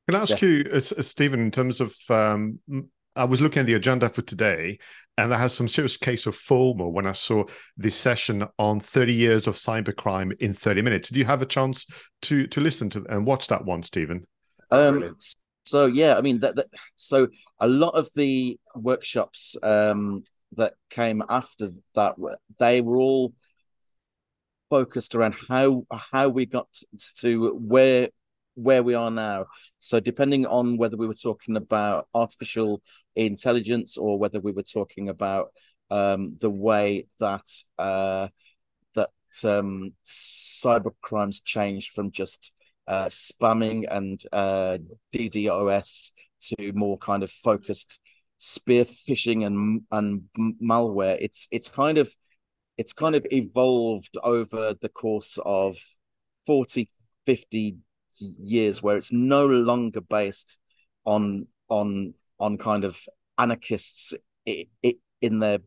Can 0.08 0.16
I 0.16 0.22
ask 0.22 0.42
yeah. 0.42 0.48
you, 0.48 0.70
uh, 0.74 0.80
Stephen, 0.80 1.42
in 1.42 1.52
terms 1.52 1.82
of 1.82 1.94
um, 2.10 2.60
I 3.18 3.26
was 3.26 3.42
looking 3.42 3.62
at 3.62 3.66
the 3.66 3.74
agenda 3.74 4.10
for 4.10 4.22
today, 4.22 4.78
and 5.18 5.34
I 5.34 5.40
had 5.40 5.52
some 5.52 5.68
serious 5.68 5.98
case 5.98 6.28
of 6.28 6.38
FOMO 6.38 6.92
when 6.92 7.08
I 7.08 7.12
saw 7.12 7.46
this 7.76 7.96
session 7.96 8.48
on 8.60 8.80
30 8.80 9.14
years 9.14 9.48
of 9.48 9.56
cybercrime 9.56 10.40
in 10.40 10.54
30 10.54 10.84
minutes. 10.84 11.10
Do 11.10 11.20
you 11.20 11.26
have 11.26 11.42
a 11.42 11.46
chance 11.46 11.88
to 12.24 12.48
to 12.48 12.62
listen 12.62 12.90
to 12.92 13.06
and 13.10 13.26
watch 13.26 13.48
that 13.48 13.66
one, 13.66 13.82
Stephen? 13.84 14.28
Um, 14.70 15.16
so 15.64 15.88
yeah, 15.88 16.18
I 16.18 16.22
mean 16.22 16.40
that, 16.40 16.56
that, 16.56 16.68
So 16.96 17.28
a 17.60 17.68
lot 17.68 17.96
of 17.96 18.10
the 18.16 18.60
workshops 18.76 19.56
um, 19.64 20.24
that 20.56 20.74
came 20.90 21.24
after 21.28 21.72
that, 21.96 22.16
they 22.60 22.82
were 22.82 22.98
all 22.98 23.34
focused 24.70 25.16
around 25.16 25.36
how 25.48 25.86
how 25.92 26.30
we 26.30 26.46
got 26.46 26.68
to 27.16 27.52
where 27.56 28.10
where 28.56 28.82
we 28.82 28.96
are 28.96 29.12
now. 29.12 29.46
So 29.80 30.00
depending 30.00 30.46
on 30.46 30.78
whether 30.78 30.98
we 30.98 31.08
were 31.08 31.14
talking 31.14 31.56
about 31.56 32.08
artificial 32.14 32.82
intelligence 33.16 33.98
or 33.98 34.18
whether 34.18 34.40
we 34.40 34.52
were 34.52 34.64
talking 34.64 35.10
about 35.10 35.50
um, 35.92 36.38
the 36.42 36.50
way 36.50 37.08
that 37.20 37.48
uh, 37.78 38.28
that 38.96 39.12
um, 39.44 39.94
cyber 40.06 40.92
crimes 41.02 41.40
changed 41.40 41.94
from 41.94 42.12
just 42.12 42.54
uh, 42.88 43.06
spamming 43.06 43.86
and 43.90 44.22
uh, 44.34 44.78
DDoS 45.14 46.12
to 46.42 46.72
more 46.74 46.98
kind 46.98 47.24
of 47.24 47.32
focused 47.32 48.00
spear 48.40 48.86
phishing 48.86 49.46
and 49.46 49.82
and 49.92 50.24
malware. 50.62 51.18
It's 51.20 51.48
it's 51.52 51.70
kind 51.70 51.98
of 51.98 52.14
it's 52.78 52.94
kind 52.94 53.16
of 53.16 53.26
evolved 53.32 54.18
over 54.24 54.76
the 54.80 54.90
course 54.90 55.40
of 55.46 55.78
40 56.46 56.90
50 57.26 57.78
years 58.20 58.82
where 58.82 58.98
it's 58.98 59.12
no 59.12 59.46
longer 59.46 60.02
based 60.02 60.60
on 61.06 61.48
on 61.70 62.14
on 62.40 62.58
kind 62.58 62.84
of 62.84 63.00
anarchists 63.38 64.14
in 64.46 65.40
their 65.40 65.60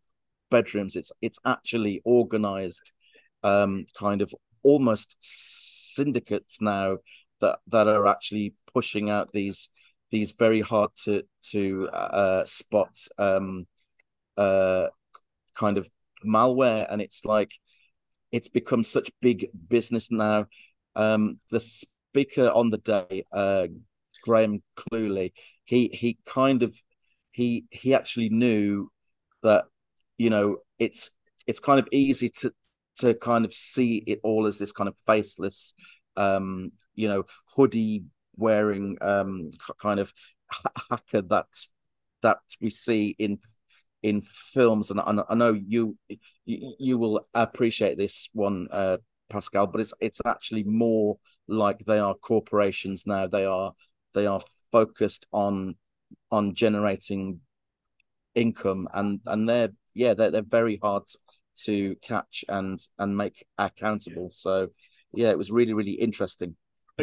bedrooms. 0.50 0.96
It's 0.96 1.12
it's 1.20 1.38
actually 1.44 2.00
organized 2.04 2.92
um 3.42 3.86
kind 3.98 4.22
of 4.22 4.34
almost 4.62 5.16
syndicates 5.20 6.60
now 6.60 6.98
that 7.40 7.58
that 7.68 7.88
are 7.88 8.06
actually 8.06 8.54
pushing 8.72 9.10
out 9.10 9.32
these 9.32 9.70
these 10.10 10.32
very 10.32 10.60
hard 10.60 10.90
to 11.04 11.22
to 11.50 11.88
uh 11.88 12.44
spot 12.44 12.96
um 13.18 13.66
uh 14.36 14.88
kind 15.54 15.78
of 15.78 15.88
malware 16.24 16.86
and 16.90 17.00
it's 17.00 17.24
like 17.24 17.52
it's 18.32 18.48
become 18.48 18.84
such 18.84 19.10
big 19.20 19.48
business 19.68 20.10
now. 20.10 20.46
Um 20.96 21.36
the 21.50 21.60
speaker 21.60 22.50
on 22.50 22.70
the 22.70 22.78
day 22.78 23.24
uh 23.32 23.68
graham 24.24 24.62
cluley 24.76 25.32
he 25.64 25.88
he 25.88 26.18
kind 26.26 26.62
of 26.62 26.76
he 27.32 27.64
he 27.70 27.94
actually 27.94 28.28
knew 28.28 28.90
that 29.42 29.64
you 30.18 30.30
know 30.30 30.58
it's 30.78 31.10
it's 31.46 31.60
kind 31.60 31.78
of 31.78 31.88
easy 31.92 32.28
to 32.28 32.52
to 32.96 33.14
kind 33.14 33.44
of 33.44 33.54
see 33.54 34.02
it 34.06 34.20
all 34.22 34.46
as 34.46 34.58
this 34.58 34.72
kind 34.72 34.88
of 34.88 34.94
faceless 35.06 35.72
um 36.16 36.72
you 36.94 37.08
know 37.08 37.24
hoodie 37.54 38.04
wearing 38.36 38.98
um 39.00 39.50
kind 39.80 40.00
of 40.00 40.12
hacker 40.90 41.22
that 41.22 41.46
that 42.22 42.38
we 42.60 42.68
see 42.68 43.14
in 43.18 43.38
in 44.02 44.22
films, 44.22 44.90
and 44.90 45.00
I, 45.00 45.34
know 45.34 45.52
you, 45.52 45.96
you, 46.44 46.74
you 46.78 46.98
will 46.98 47.26
appreciate 47.34 47.98
this 47.98 48.28
one, 48.32 48.68
uh, 48.72 48.98
Pascal, 49.28 49.66
but 49.66 49.80
it's 49.80 49.92
it's 50.00 50.20
actually 50.24 50.64
more 50.64 51.18
like 51.48 51.80
they 51.80 51.98
are 51.98 52.14
corporations 52.14 53.06
now. 53.06 53.26
They 53.26 53.44
are 53.44 53.72
they 54.14 54.26
are 54.26 54.40
focused 54.72 55.26
on 55.32 55.76
on 56.30 56.54
generating 56.54 57.40
income 58.34 58.88
and 58.94 59.20
and 59.26 59.48
they're 59.48 59.70
yeah 59.94 60.14
they're, 60.14 60.30
they're 60.30 60.42
very 60.42 60.78
hard 60.82 61.02
to 61.56 61.96
catch 61.96 62.44
and 62.48 62.86
and 62.98 63.16
make 63.16 63.44
accountable 63.58 64.30
so 64.30 64.68
yeah 65.12 65.30
it 65.30 65.38
was 65.38 65.50
really 65.50 65.72
really 65.72 65.92
interesting 65.92 66.54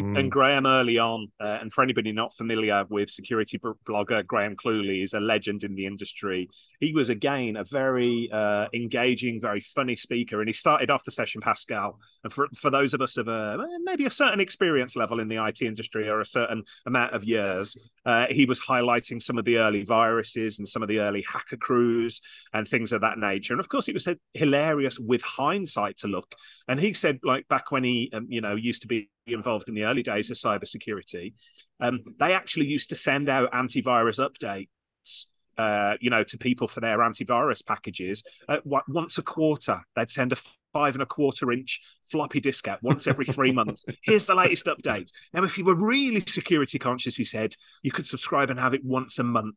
Mm. 0.04 0.20
And 0.20 0.32
Graham 0.32 0.66
early 0.66 0.98
on, 0.98 1.32
uh, 1.39 1.58
and 1.62 1.72
for 1.72 1.84
anybody 1.84 2.12
not 2.12 2.36
familiar 2.36 2.86
with 2.89 3.10
security 3.10 3.60
blogger, 3.60 4.25
Graham 4.25 4.56
Cluley 4.56 5.04
is 5.04 5.13
a 5.13 5.20
legend 5.20 5.63
in 5.63 5.75
the 5.75 5.86
industry. 5.86 6.50
He 6.80 6.94
was 6.94 7.10
again 7.10 7.58
a 7.58 7.63
very 7.63 8.30
uh, 8.32 8.68
engaging, 8.74 9.42
very 9.42 9.60
funny 9.60 9.96
speaker, 9.96 10.39
and 10.39 10.50
he 10.50 10.54
started 10.54 10.89
off 10.89 11.04
the 11.04 11.12
session, 11.12 11.42
Pascal. 11.42 12.00
And 12.24 12.34
for 12.34 12.48
for 12.56 12.70
those 12.70 12.94
of 12.94 13.01
us 13.01 13.18
of 13.18 13.27
a 13.27 13.58
maybe 13.84 14.06
a 14.06 14.12
certain 14.12 14.39
experience 14.39 14.96
level 14.96 15.20
in 15.20 15.27
the 15.27 15.44
IT 15.44 15.62
industry 15.62 16.10
or 16.10 16.22
a 16.22 16.25
certain 16.25 16.63
amount 16.86 17.13
of 17.13 17.24
years, 17.24 17.77
uh, 18.06 18.27
he 18.30 18.46
was 18.46 18.60
highlighting 18.60 19.22
some 19.22 19.38
of 19.38 19.46
the 19.46 19.58
early 19.58 19.84
viruses 19.84 20.60
and 20.60 20.68
some 20.68 20.82
of 20.82 20.89
the 20.89 21.00
early 21.00 21.22
hacker 21.22 21.58
crews 21.58 22.22
and 22.54 22.68
things 22.68 22.92
of 22.92 23.01
that 23.01 23.18
nature. 23.18 23.54
And 23.54 23.60
of 23.60 23.70
course, 23.70 23.88
it 23.88 23.94
was 23.94 24.08
hilarious 24.34 25.00
with 25.00 25.22
hindsight 25.22 25.98
to 25.98 26.08
look. 26.08 26.36
And 26.68 26.80
he 26.80 26.94
said, 26.94 27.20
like 27.24 27.48
back 27.48 27.72
when 27.72 27.84
he, 27.84 28.10
um, 28.13 28.27
you 28.30 28.42
know, 28.42 28.56
used 28.56 28.82
to 28.82 28.88
be 28.88 29.10
involved 29.34 29.68
in 29.68 29.76
the 29.76 29.84
early 29.84 30.04
days 30.04 30.30
of 30.30 30.38
cybersecurity, 30.38 31.34
um, 31.80 32.00
they 32.20 32.34
actually 32.34 32.68
used 32.68 32.90
to 32.90 32.96
send 32.96 33.30
out 33.30 33.52
antivirus 33.52 34.20
updates. 34.20 35.26
Uh, 35.58 35.98
you 36.00 36.12
know, 36.12 36.24
to 36.24 36.38
people 36.38 36.68
for 36.68 36.82
their 36.82 37.00
antivirus 37.00 37.66
packages 37.66 38.22
uh, 38.48 38.60
once 38.66 39.18
a 39.18 39.24
quarter. 39.24 39.82
They'd 39.96 40.12
send 40.12 40.32
a 40.32 40.38
five 40.72 40.94
and 40.94 41.02
a 41.02 41.08
quarter 41.08 41.52
inch 41.52 41.82
floppy 42.12 42.40
disk 42.40 42.68
out 42.68 42.84
once 42.84 43.08
every 43.08 43.26
three 43.26 43.52
months. 43.52 43.84
Here's 44.04 44.28
the 44.28 44.36
latest 44.36 44.68
update. 44.68 45.12
Now, 45.34 45.44
if 45.44 45.58
you 45.58 45.66
were 45.66 45.74
really 45.74 46.22
security 46.28 46.78
conscious, 46.78 47.16
he 47.16 47.26
said 47.26 47.56
you 47.82 47.92
could 47.92 48.06
subscribe 48.06 48.52
and 48.52 48.60
have 48.60 48.76
it 48.76 48.86
once 48.86 49.18
a 49.18 49.24
month. 49.24 49.56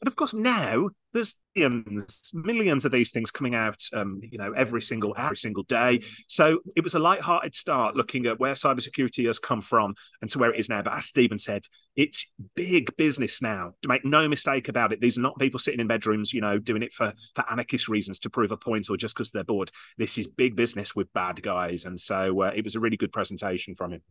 And 0.00 0.06
of 0.06 0.14
course, 0.14 0.32
now 0.32 0.90
there's 1.12 1.34
millions, 1.56 2.30
millions 2.32 2.84
of 2.84 2.92
these 2.92 3.10
things 3.10 3.30
coming 3.30 3.54
out, 3.54 3.82
um, 3.92 4.20
you 4.22 4.38
know, 4.38 4.52
every 4.52 4.80
single 4.80 5.14
every 5.18 5.36
single 5.36 5.64
day. 5.64 6.00
So 6.28 6.60
it 6.76 6.84
was 6.84 6.94
a 6.94 7.00
light-hearted 7.00 7.54
start 7.56 7.96
looking 7.96 8.26
at 8.26 8.38
where 8.38 8.54
cybersecurity 8.54 9.26
has 9.26 9.38
come 9.38 9.60
from 9.60 9.94
and 10.22 10.30
to 10.30 10.38
where 10.38 10.52
it 10.52 10.60
is 10.60 10.68
now. 10.68 10.82
But 10.82 10.94
as 10.94 11.06
Stephen 11.06 11.38
said, 11.38 11.64
it's 11.96 12.30
big 12.54 12.96
business 12.96 13.42
now. 13.42 13.72
To 13.82 13.88
make 13.88 14.04
no 14.04 14.28
mistake 14.28 14.68
about 14.68 14.92
it, 14.92 15.00
these 15.00 15.18
are 15.18 15.22
not 15.22 15.38
people 15.38 15.58
sitting 15.58 15.80
in 15.80 15.88
bedrooms, 15.88 16.32
you 16.32 16.40
know, 16.40 16.58
doing 16.58 16.82
it 16.82 16.92
for 16.92 17.12
for 17.34 17.50
anarchist 17.50 17.88
reasons 17.88 18.20
to 18.20 18.30
prove 18.30 18.52
a 18.52 18.56
point 18.56 18.88
or 18.90 18.96
just 18.96 19.16
because 19.16 19.32
they're 19.32 19.42
bored. 19.42 19.72
This 19.96 20.16
is 20.16 20.28
big 20.28 20.54
business 20.54 20.94
with 20.94 21.12
bad 21.12 21.42
guys, 21.42 21.84
and 21.84 22.00
so 22.00 22.42
uh, 22.42 22.52
it 22.54 22.62
was 22.62 22.76
a 22.76 22.80
really 22.80 22.96
good 22.96 23.12
presentation 23.12 23.74
from 23.74 23.94
him. 23.94 24.02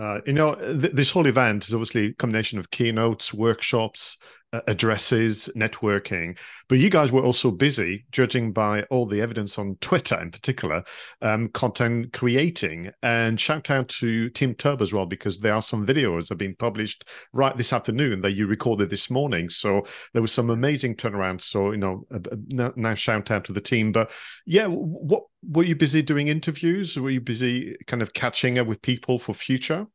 Uh, 0.00 0.20
you 0.24 0.32
know, 0.32 0.54
th- 0.54 0.94
this 0.94 1.10
whole 1.10 1.26
event 1.26 1.68
is 1.68 1.74
obviously 1.74 2.06
a 2.06 2.12
combination 2.14 2.58
of 2.58 2.70
keynotes, 2.70 3.34
workshops, 3.34 4.16
uh, 4.52 4.60
addresses, 4.66 5.50
networking. 5.54 6.38
But 6.68 6.78
you 6.78 6.88
guys 6.88 7.12
were 7.12 7.22
also 7.22 7.50
busy, 7.50 8.06
judging 8.10 8.52
by 8.52 8.84
all 8.84 9.04
the 9.04 9.20
evidence 9.20 9.58
on 9.58 9.76
Twitter 9.82 10.18
in 10.20 10.30
particular, 10.30 10.82
um, 11.20 11.48
content 11.50 12.14
creating. 12.14 12.90
And 13.02 13.38
shout 13.38 13.70
out 13.70 13.88
to 14.00 14.30
Team 14.30 14.54
Tubb 14.54 14.80
as 14.80 14.92
well, 14.92 15.06
because 15.06 15.38
there 15.38 15.54
are 15.54 15.62
some 15.62 15.86
videos 15.86 16.28
that 16.28 16.34
are 16.34 16.36
being 16.36 16.56
published 16.56 17.04
right 17.32 17.56
this 17.56 17.72
afternoon 17.72 18.22
that 18.22 18.32
you 18.32 18.46
recorded 18.46 18.88
this 18.88 19.10
morning. 19.10 19.50
So 19.50 19.84
there 20.14 20.22
was 20.22 20.32
some 20.32 20.48
amazing 20.48 20.96
turnaround. 20.96 21.42
So, 21.42 21.72
you 21.72 21.78
know, 21.78 22.06
uh, 22.10 22.70
now 22.74 22.94
shout 22.94 23.30
out 23.30 23.44
to 23.44 23.52
the 23.52 23.60
team. 23.60 23.92
But 23.92 24.10
yeah, 24.46 24.66
what 24.66 25.24
were 25.42 25.64
you 25.64 25.76
busy 25.76 26.02
doing 26.02 26.28
interviews? 26.28 26.98
Were 26.98 27.10
you 27.10 27.20
busy 27.20 27.76
kind 27.86 28.02
of 28.02 28.12
catching 28.12 28.58
up 28.58 28.66
with 28.66 28.82
people 28.82 29.18
for 29.18 29.34
future? 29.34 29.86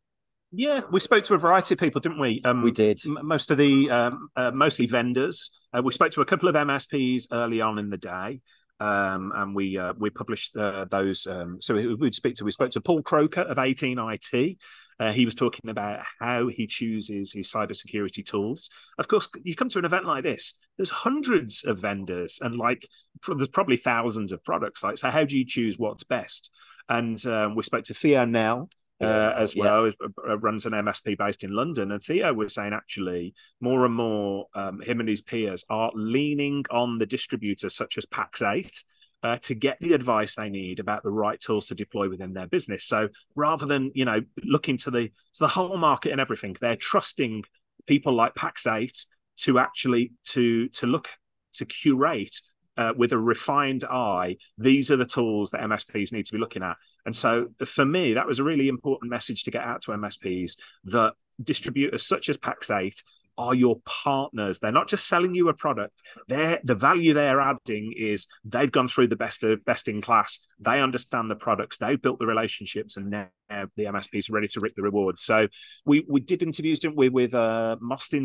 Yeah, 0.52 0.82
we 0.92 1.00
spoke 1.00 1.24
to 1.26 1.34
a 1.34 1.38
variety 1.38 1.74
of 1.74 1.80
people, 1.80 2.00
didn't 2.00 2.20
we? 2.20 2.42
Um, 2.46 2.62
we 2.62 2.72
did. 2.72 3.02
M- 3.06 3.20
most 3.24 3.52
of 3.52 3.58
the, 3.58 3.90
um, 3.90 4.30
uh, 4.36 4.52
mostly 4.52 4.86
vendors. 4.86 5.50
Uh, 5.74 5.82
we 5.84 5.92
spoke 5.92 6.12
to 6.14 6.22
a 6.22 6.26
couple 6.26 6.48
of 6.48 6.56
MSPs 6.56 7.28
early 7.32 7.60
on 7.62 7.78
in 7.78 7.90
the 7.90 7.98
day, 7.98 8.42
um, 8.80 9.34
and 9.36 9.54
we 9.54 9.78
uh, 9.78 9.94
we 9.98 10.10
published 10.10 10.56
uh, 10.56 10.86
those. 10.86 11.28
Um, 11.28 11.60
so 11.60 11.76
we, 11.76 11.94
would 11.94 12.16
speak 12.16 12.36
to. 12.36 12.46
We 12.46 12.52
spoke 12.52 12.72
to 12.72 12.82
Paul 12.82 13.02
Croker 13.02 13.42
of 13.42 13.58
18IT. 13.58 14.58
Uh, 15.00 15.12
he 15.12 15.26
was 15.26 15.36
talking 15.36 15.70
about 15.70 16.02
how 16.20 16.48
he 16.48 16.68
chooses 16.68 17.34
his 17.34 17.52
cybersecurity 17.52 18.26
tools. 18.26 18.70
Of 18.98 19.08
course, 19.08 19.28
you 19.44 19.56
come 19.56 19.70
to 19.70 19.80
an 19.80 19.86
event 19.86 20.06
like 20.06 20.24
this. 20.24 20.54
There's 20.78 20.90
hundreds 20.90 21.64
of 21.66 21.80
vendors, 21.80 22.40
and 22.42 22.56
like 22.56 22.88
there's 23.28 23.50
probably 23.50 23.78
thousands 23.78 24.32
of 24.32 24.44
products. 24.44 24.84
Like, 24.84 24.98
so 24.98 25.10
how 25.10 25.26
do 25.26 25.38
you 25.38 25.46
choose 25.46 25.78
what's 25.78 26.04
best? 26.04 26.50
And 26.88 27.24
um, 27.26 27.56
we 27.56 27.64
spoke 27.64 27.86
to 27.86 27.94
Theo 27.94 28.26
Nell, 28.26 28.70
uh, 29.02 29.34
as 29.36 29.56
well. 29.56 29.88
Yeah. 29.88 29.94
Uh, 30.28 30.38
runs 30.38 30.66
an 30.66 30.74
MSP 30.74 31.18
based 31.18 31.44
in 31.44 31.52
London. 31.52 31.92
And 31.92 32.02
Theo 32.02 32.34
was 32.34 32.54
saying 32.54 32.74
actually 32.74 33.34
more 33.60 33.86
and 33.86 33.94
more 33.94 34.48
um, 34.56 34.82
him 34.82 35.00
and 35.00 35.10
his 35.10 35.22
peers 35.22 35.66
are 35.70 35.92
leaning 35.94 36.64
on 36.72 36.98
the 36.98 37.06
distributors 37.06 37.76
such 37.76 37.98
as 37.98 38.06
Pax8 38.06 38.84
uh, 39.26 39.38
to 39.42 39.56
get 39.56 39.80
the 39.80 39.94
advice 39.94 40.36
they 40.36 40.52
need 40.52 40.80
about 40.80 41.02
the 41.02 41.10
right 41.10 41.40
tools 41.40 41.66
to 41.66 41.74
deploy 41.74 42.08
within 42.08 42.34
their 42.34 42.46
business. 42.46 42.86
So 42.86 43.10
rather 43.34 43.66
than 43.66 43.92
you 43.96 44.06
know 44.06 44.22
looking 44.44 44.78
to 44.78 44.92
the 44.92 45.08
to 45.08 45.40
the 45.40 45.48
whole 45.48 45.78
market 45.78 46.12
and 46.12 46.22
everything, 46.22 46.56
they're 46.62 46.76
trusting 46.76 47.44
people 47.88 48.14
like 48.14 48.36
Pax8 48.36 49.04
to 49.38 49.58
actually 49.58 50.12
to 50.26 50.70
to 50.70 50.86
look 50.86 51.10
to 51.56 51.66
curate 51.66 52.40
uh, 52.78 52.94
with 52.96 53.14
a 53.14 53.18
refined 53.18 53.84
eye, 53.86 54.38
these 54.60 54.92
are 54.92 54.98
the 54.98 55.06
tools 55.08 55.50
that 55.52 55.62
MSPs 55.62 56.14
need 56.14 56.28
to 56.28 56.34
be 56.34 56.38
looking 56.38 56.62
at. 56.62 56.78
And 57.08 57.16
so 57.16 57.48
for 57.66 57.86
me, 57.86 58.14
that 58.14 58.28
was 58.28 58.38
a 58.38 58.44
really 58.44 58.68
important 58.68 59.10
message 59.10 59.44
to 59.46 59.52
get 59.52 59.64
out 59.64 59.82
to 59.84 59.92
MSPs 59.92 60.58
that 60.84 61.14
distributors 61.42 62.06
such 62.06 62.30
as 62.30 62.38
Pax8 62.38 63.02
are 63.38 63.54
your 63.54 63.78
partners. 63.86 64.60
They're 64.60 64.72
not 64.72 64.88
just 64.88 65.08
selling 65.08 65.36
you 65.36 65.50
a 65.50 65.54
product. 65.54 66.02
They're 66.28 66.60
the 66.64 66.76
value 66.76 67.14
they're 67.14 67.42
adding 67.42 67.94
is 67.96 68.28
they've 68.44 68.72
gone 68.72 68.88
through 68.88 69.08
the 69.08 69.16
best 69.16 69.44
of 69.44 69.64
best 69.66 69.88
in 69.88 70.02
class. 70.02 70.40
They 70.60 70.82
understand 70.82 71.30
the 71.30 71.36
products. 71.36 71.78
They've 71.78 72.02
built 72.02 72.20
the 72.20 72.28
relationships, 72.28 72.98
and 72.98 73.10
now 73.10 73.28
the 73.50 73.86
MSPs 73.86 74.30
are 74.30 74.34
ready 74.34 74.48
to 74.50 74.60
reap 74.60 74.76
the 74.76 74.82
rewards. 74.82 75.22
So 75.24 75.48
we 75.86 76.06
we 76.08 76.22
did 76.22 76.44
interviews, 76.44 76.80
didn't 76.80 76.98
we, 76.98 77.10
with 77.10 77.34
uh, 77.34 77.78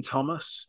Thomas, 0.04 0.66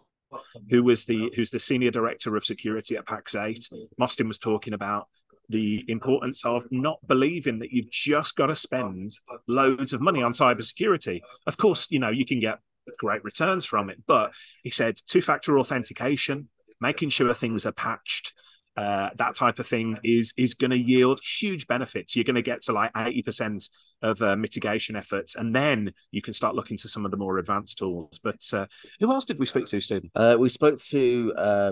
who 0.70 0.84
was 0.84 1.06
the 1.06 1.32
who's 1.36 1.52
the 1.52 1.60
senior 1.60 1.92
director 1.92 2.36
of 2.36 2.46
security 2.46 2.98
at 2.98 3.06
Pax8. 3.06 3.72
Mostyn 3.98 4.28
was 4.28 4.38
talking 4.38 4.74
about 4.74 5.08
the 5.50 5.84
importance 5.90 6.46
of 6.46 6.64
not 6.72 6.98
believing 7.08 7.60
that 7.60 7.72
you've 7.72 7.90
just 7.90 8.36
got 8.36 8.48
to 8.48 8.56
spend 8.56 9.12
loads 9.48 9.92
of 9.92 10.00
money 10.00 10.24
on 10.24 10.32
cybersecurity. 10.32 11.20
Of 11.46 11.58
course, 11.58 11.88
you 11.90 12.00
know, 12.00 12.10
you 12.10 12.26
can 12.26 12.40
get 12.40 12.60
great 12.98 13.24
returns 13.24 13.66
from 13.66 13.90
it, 13.90 14.02
but 14.08 14.32
he 14.64 14.72
said 14.72 14.98
two 15.08 15.22
factor 15.22 15.58
authentication, 15.60 16.50
making 16.80 17.10
sure 17.10 17.34
things 17.34 17.66
are 17.66 17.72
patched, 17.72 18.34
uh, 18.78 19.10
that 19.16 19.36
type 19.36 19.60
of 19.60 19.68
thing 19.68 19.98
is 20.04 20.34
is 20.38 20.54
going 20.54 20.72
to 20.72 20.78
yield 20.78 21.20
huge 21.40 21.68
benefits. 21.68 22.16
You're 22.16 22.24
going 22.24 22.36
to 22.36 22.42
get 22.42 22.62
to 22.64 22.74
like 22.74 22.92
eighty 22.96 23.22
percent 23.22 23.68
of 24.02 24.22
uh, 24.22 24.36
mitigation 24.38 24.96
efforts, 24.96 25.36
and 25.36 25.54
then 25.54 25.94
you 26.12 26.22
can 26.22 26.34
start 26.34 26.56
looking 26.56 26.78
to 26.78 26.88
some 26.88 27.04
of 27.04 27.12
the 27.12 27.18
more 27.18 27.38
advanced 27.38 27.78
tools. 27.78 28.20
But 28.24 28.42
uh, 28.54 28.68
who 29.00 29.12
else 29.12 29.26
did 29.26 29.40
we 29.40 29.46
speak 29.46 29.66
to, 29.68 29.82
Stephen? 29.82 30.10
Uh, 30.16 30.38
we 30.40 30.48
spoke 30.48 30.80
to 30.80 31.34
uh, 31.38 31.72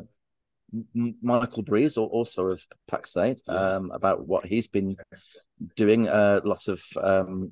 Michael 0.94 1.64
Breeze, 1.64 1.98
also 1.98 2.50
of 2.50 2.62
Pax8, 2.92 3.48
um, 3.48 3.92
about 3.92 4.28
what 4.28 4.46
he's 4.46 4.68
been 4.68 4.98
doing. 5.76 6.08
Uh, 6.08 6.42
lots 6.44 6.68
of 6.68 6.82
um, 7.02 7.52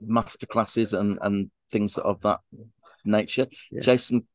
master 0.00 0.46
classes 0.46 0.92
and 0.92 1.18
and 1.22 1.50
things 1.70 1.96
of 1.98 2.20
that 2.22 2.40
nature. 3.04 3.46
Yeah. 3.70 3.80
Jason 3.80 4.26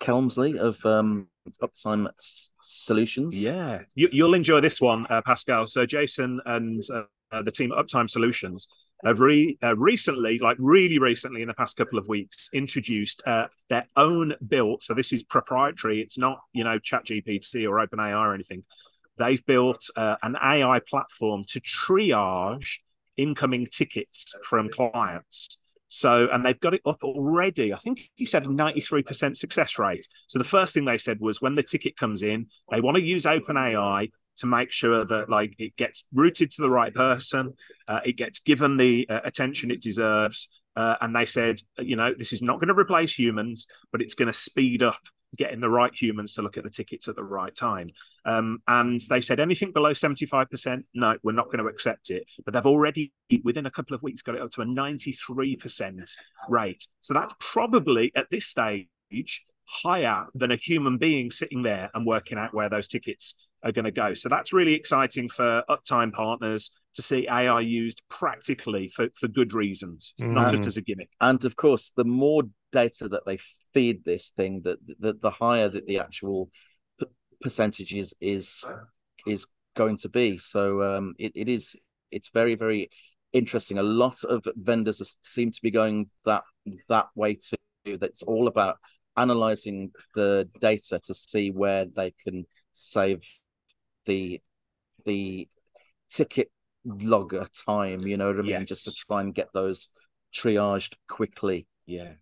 Kelmsley 0.00 0.56
of 0.56 0.84
um, 0.84 1.28
Uptime 1.62 2.08
S- 2.18 2.50
Solutions. 2.62 3.42
Yeah, 3.42 3.82
you, 3.94 4.24
will 4.24 4.34
enjoy 4.34 4.60
this 4.60 4.80
one, 4.80 5.06
uh, 5.08 5.22
Pascal. 5.24 5.66
So 5.66 5.86
Jason 5.86 6.40
and 6.44 6.82
uh, 6.92 7.42
the 7.42 7.50
team 7.50 7.72
at 7.72 7.78
Uptime 7.78 8.10
Solutions 8.10 8.68
have 9.04 9.20
re- 9.20 9.58
uh, 9.62 9.76
recently, 9.76 10.38
like 10.38 10.56
really 10.58 10.98
recently, 10.98 11.42
in 11.42 11.48
the 11.48 11.54
past 11.54 11.76
couple 11.76 11.98
of 11.98 12.08
weeks, 12.08 12.48
introduced 12.52 13.22
uh, 13.26 13.46
their 13.68 13.86
own 13.96 14.34
built. 14.46 14.84
So 14.84 14.94
this 14.94 15.12
is 15.12 15.22
proprietary. 15.22 16.00
It's 16.00 16.18
not 16.18 16.38
you 16.52 16.64
know 16.64 16.78
ChatGPT 16.78 17.68
or 17.68 17.86
OpenAI 17.86 18.18
or 18.18 18.34
anything. 18.34 18.64
They've 19.18 19.44
built 19.44 19.88
uh, 19.96 20.16
an 20.22 20.36
AI 20.36 20.80
platform 20.80 21.44
to 21.48 21.60
triage 21.60 22.78
incoming 23.16 23.66
tickets 23.66 24.34
from 24.44 24.68
clients. 24.68 25.58
So, 25.88 26.28
and 26.30 26.44
they've 26.44 26.58
got 26.58 26.74
it 26.74 26.82
up 26.84 27.04
already. 27.04 27.72
I 27.72 27.76
think 27.76 28.10
he 28.14 28.26
said 28.26 28.44
a 28.44 28.48
93% 28.48 29.36
success 29.36 29.78
rate. 29.78 30.06
So, 30.26 30.38
the 30.38 30.44
first 30.44 30.74
thing 30.74 30.84
they 30.84 30.98
said 30.98 31.20
was 31.20 31.40
when 31.40 31.54
the 31.54 31.62
ticket 31.62 31.96
comes 31.96 32.22
in, 32.22 32.48
they 32.70 32.80
want 32.80 32.96
to 32.96 33.02
use 33.02 33.24
OpenAI 33.24 34.10
to 34.38 34.46
make 34.46 34.72
sure 34.72 35.04
that 35.04 35.30
like 35.30 35.54
it 35.58 35.76
gets 35.76 36.04
routed 36.12 36.50
to 36.50 36.62
the 36.62 36.70
right 36.70 36.94
person, 36.94 37.54
uh, 37.88 38.00
it 38.04 38.16
gets 38.16 38.40
given 38.40 38.76
the 38.76 39.08
uh, 39.08 39.20
attention 39.24 39.70
it 39.70 39.80
deserves. 39.80 40.48
Uh, 40.74 40.96
and 41.00 41.16
they 41.16 41.24
said, 41.24 41.58
you 41.78 41.96
know, 41.96 42.12
this 42.12 42.34
is 42.34 42.42
not 42.42 42.60
going 42.60 42.68
to 42.68 42.78
replace 42.78 43.18
humans, 43.18 43.66
but 43.92 44.02
it's 44.02 44.14
going 44.14 44.26
to 44.26 44.32
speed 44.32 44.82
up 44.82 45.00
getting 45.36 45.60
the 45.60 45.70
right 45.70 45.92
humans 45.94 46.34
to 46.34 46.42
look 46.42 46.56
at 46.56 46.64
the 46.64 46.70
tickets 46.70 47.08
at 47.08 47.16
the 47.16 47.24
right 47.24 47.54
time. 47.54 47.88
Um, 48.24 48.58
and 48.66 49.00
they 49.08 49.20
said 49.20 49.40
anything 49.40 49.72
below 49.72 49.92
75%, 49.92 50.84
no, 50.94 51.16
we're 51.22 51.32
not 51.32 51.46
going 51.46 51.58
to 51.58 51.66
accept 51.66 52.10
it. 52.10 52.24
But 52.44 52.54
they've 52.54 52.66
already, 52.66 53.12
within 53.42 53.66
a 53.66 53.70
couple 53.70 53.94
of 53.94 54.02
weeks, 54.02 54.22
got 54.22 54.34
it 54.34 54.42
up 54.42 54.50
to 54.52 54.62
a 54.62 54.66
93% 54.66 56.10
rate. 56.48 56.86
So 57.00 57.14
that's 57.14 57.34
probably 57.40 58.12
at 58.14 58.30
this 58.30 58.46
stage 58.46 58.88
higher 59.68 60.26
than 60.34 60.50
a 60.50 60.56
human 60.56 60.96
being 60.98 61.30
sitting 61.30 61.62
there 61.62 61.90
and 61.94 62.06
working 62.06 62.38
out 62.38 62.54
where 62.54 62.68
those 62.68 62.86
tickets 62.86 63.34
are 63.62 63.72
going 63.72 63.84
to 63.84 63.90
go. 63.90 64.14
So 64.14 64.28
that's 64.28 64.52
really 64.52 64.74
exciting 64.74 65.28
for 65.28 65.64
uptime 65.68 66.12
partners 66.12 66.70
to 66.94 67.02
see 67.02 67.28
AI 67.28 67.60
used 67.60 68.02
practically 68.08 68.88
for, 68.88 69.08
for 69.14 69.28
good 69.28 69.52
reasons, 69.52 70.14
mm. 70.20 70.30
not 70.30 70.50
just 70.50 70.66
as 70.66 70.76
a 70.76 70.80
gimmick. 70.80 71.10
And 71.20 71.44
of 71.44 71.56
course, 71.56 71.92
the 71.96 72.04
more 72.04 72.44
data 72.72 73.08
that 73.08 73.26
they 73.26 73.38
feed 73.76 74.04
this 74.04 74.30
thing, 74.30 74.62
that 74.64 74.78
the, 74.98 75.12
the 75.12 75.30
higher 75.30 75.68
that 75.68 75.86
the 75.86 75.98
actual 75.98 76.48
p- 76.98 77.06
percentage 77.42 77.92
is 77.92 78.14
is 78.20 78.64
is 79.26 79.46
going 79.74 79.98
to 79.98 80.08
be. 80.08 80.38
So 80.38 80.82
um, 80.82 81.14
it, 81.18 81.32
it 81.34 81.48
is 81.48 81.76
it's 82.10 82.30
very 82.30 82.54
very 82.54 82.88
interesting. 83.32 83.78
A 83.78 83.82
lot 83.82 84.24
of 84.24 84.46
vendors 84.56 85.16
seem 85.22 85.50
to 85.50 85.60
be 85.62 85.70
going 85.70 86.08
that 86.24 86.44
that 86.88 87.08
way 87.14 87.34
too. 87.34 87.98
That's 87.98 88.22
all 88.22 88.48
about 88.48 88.76
analyzing 89.16 89.92
the 90.14 90.48
data 90.60 90.98
to 91.04 91.14
see 91.14 91.50
where 91.50 91.84
they 91.84 92.12
can 92.24 92.46
save 92.72 93.22
the 94.06 94.40
the 95.04 95.48
ticket 96.08 96.50
logger 96.84 97.46
time, 97.66 98.00
you 98.06 98.16
know 98.16 98.28
what 98.28 98.38
I 98.38 98.42
mean? 98.42 98.50
Yes. 98.50 98.68
Just 98.68 98.84
to 98.86 98.92
try 98.92 99.20
and 99.20 99.34
get 99.34 99.48
those 99.52 99.88
triaged 100.34 100.94
quickly. 101.08 101.66
Yeah. 101.86 102.14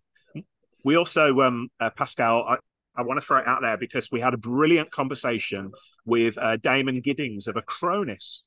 We 0.85 0.95
also, 0.95 1.41
um, 1.41 1.69
uh, 1.79 1.89
Pascal, 1.89 2.45
I, 2.47 2.57
I 2.95 3.01
want 3.01 3.19
to 3.19 3.25
throw 3.25 3.39
it 3.39 3.47
out 3.47 3.61
there 3.61 3.75
because 3.75 4.11
we 4.11 4.21
had 4.21 4.33
a 4.33 4.37
brilliant 4.37 4.91
conversation 4.91 5.71
with 6.05 6.37
uh, 6.37 6.57
Damon 6.57 7.01
Giddings 7.01 7.47
of 7.47 7.55
Acronis. 7.55 8.43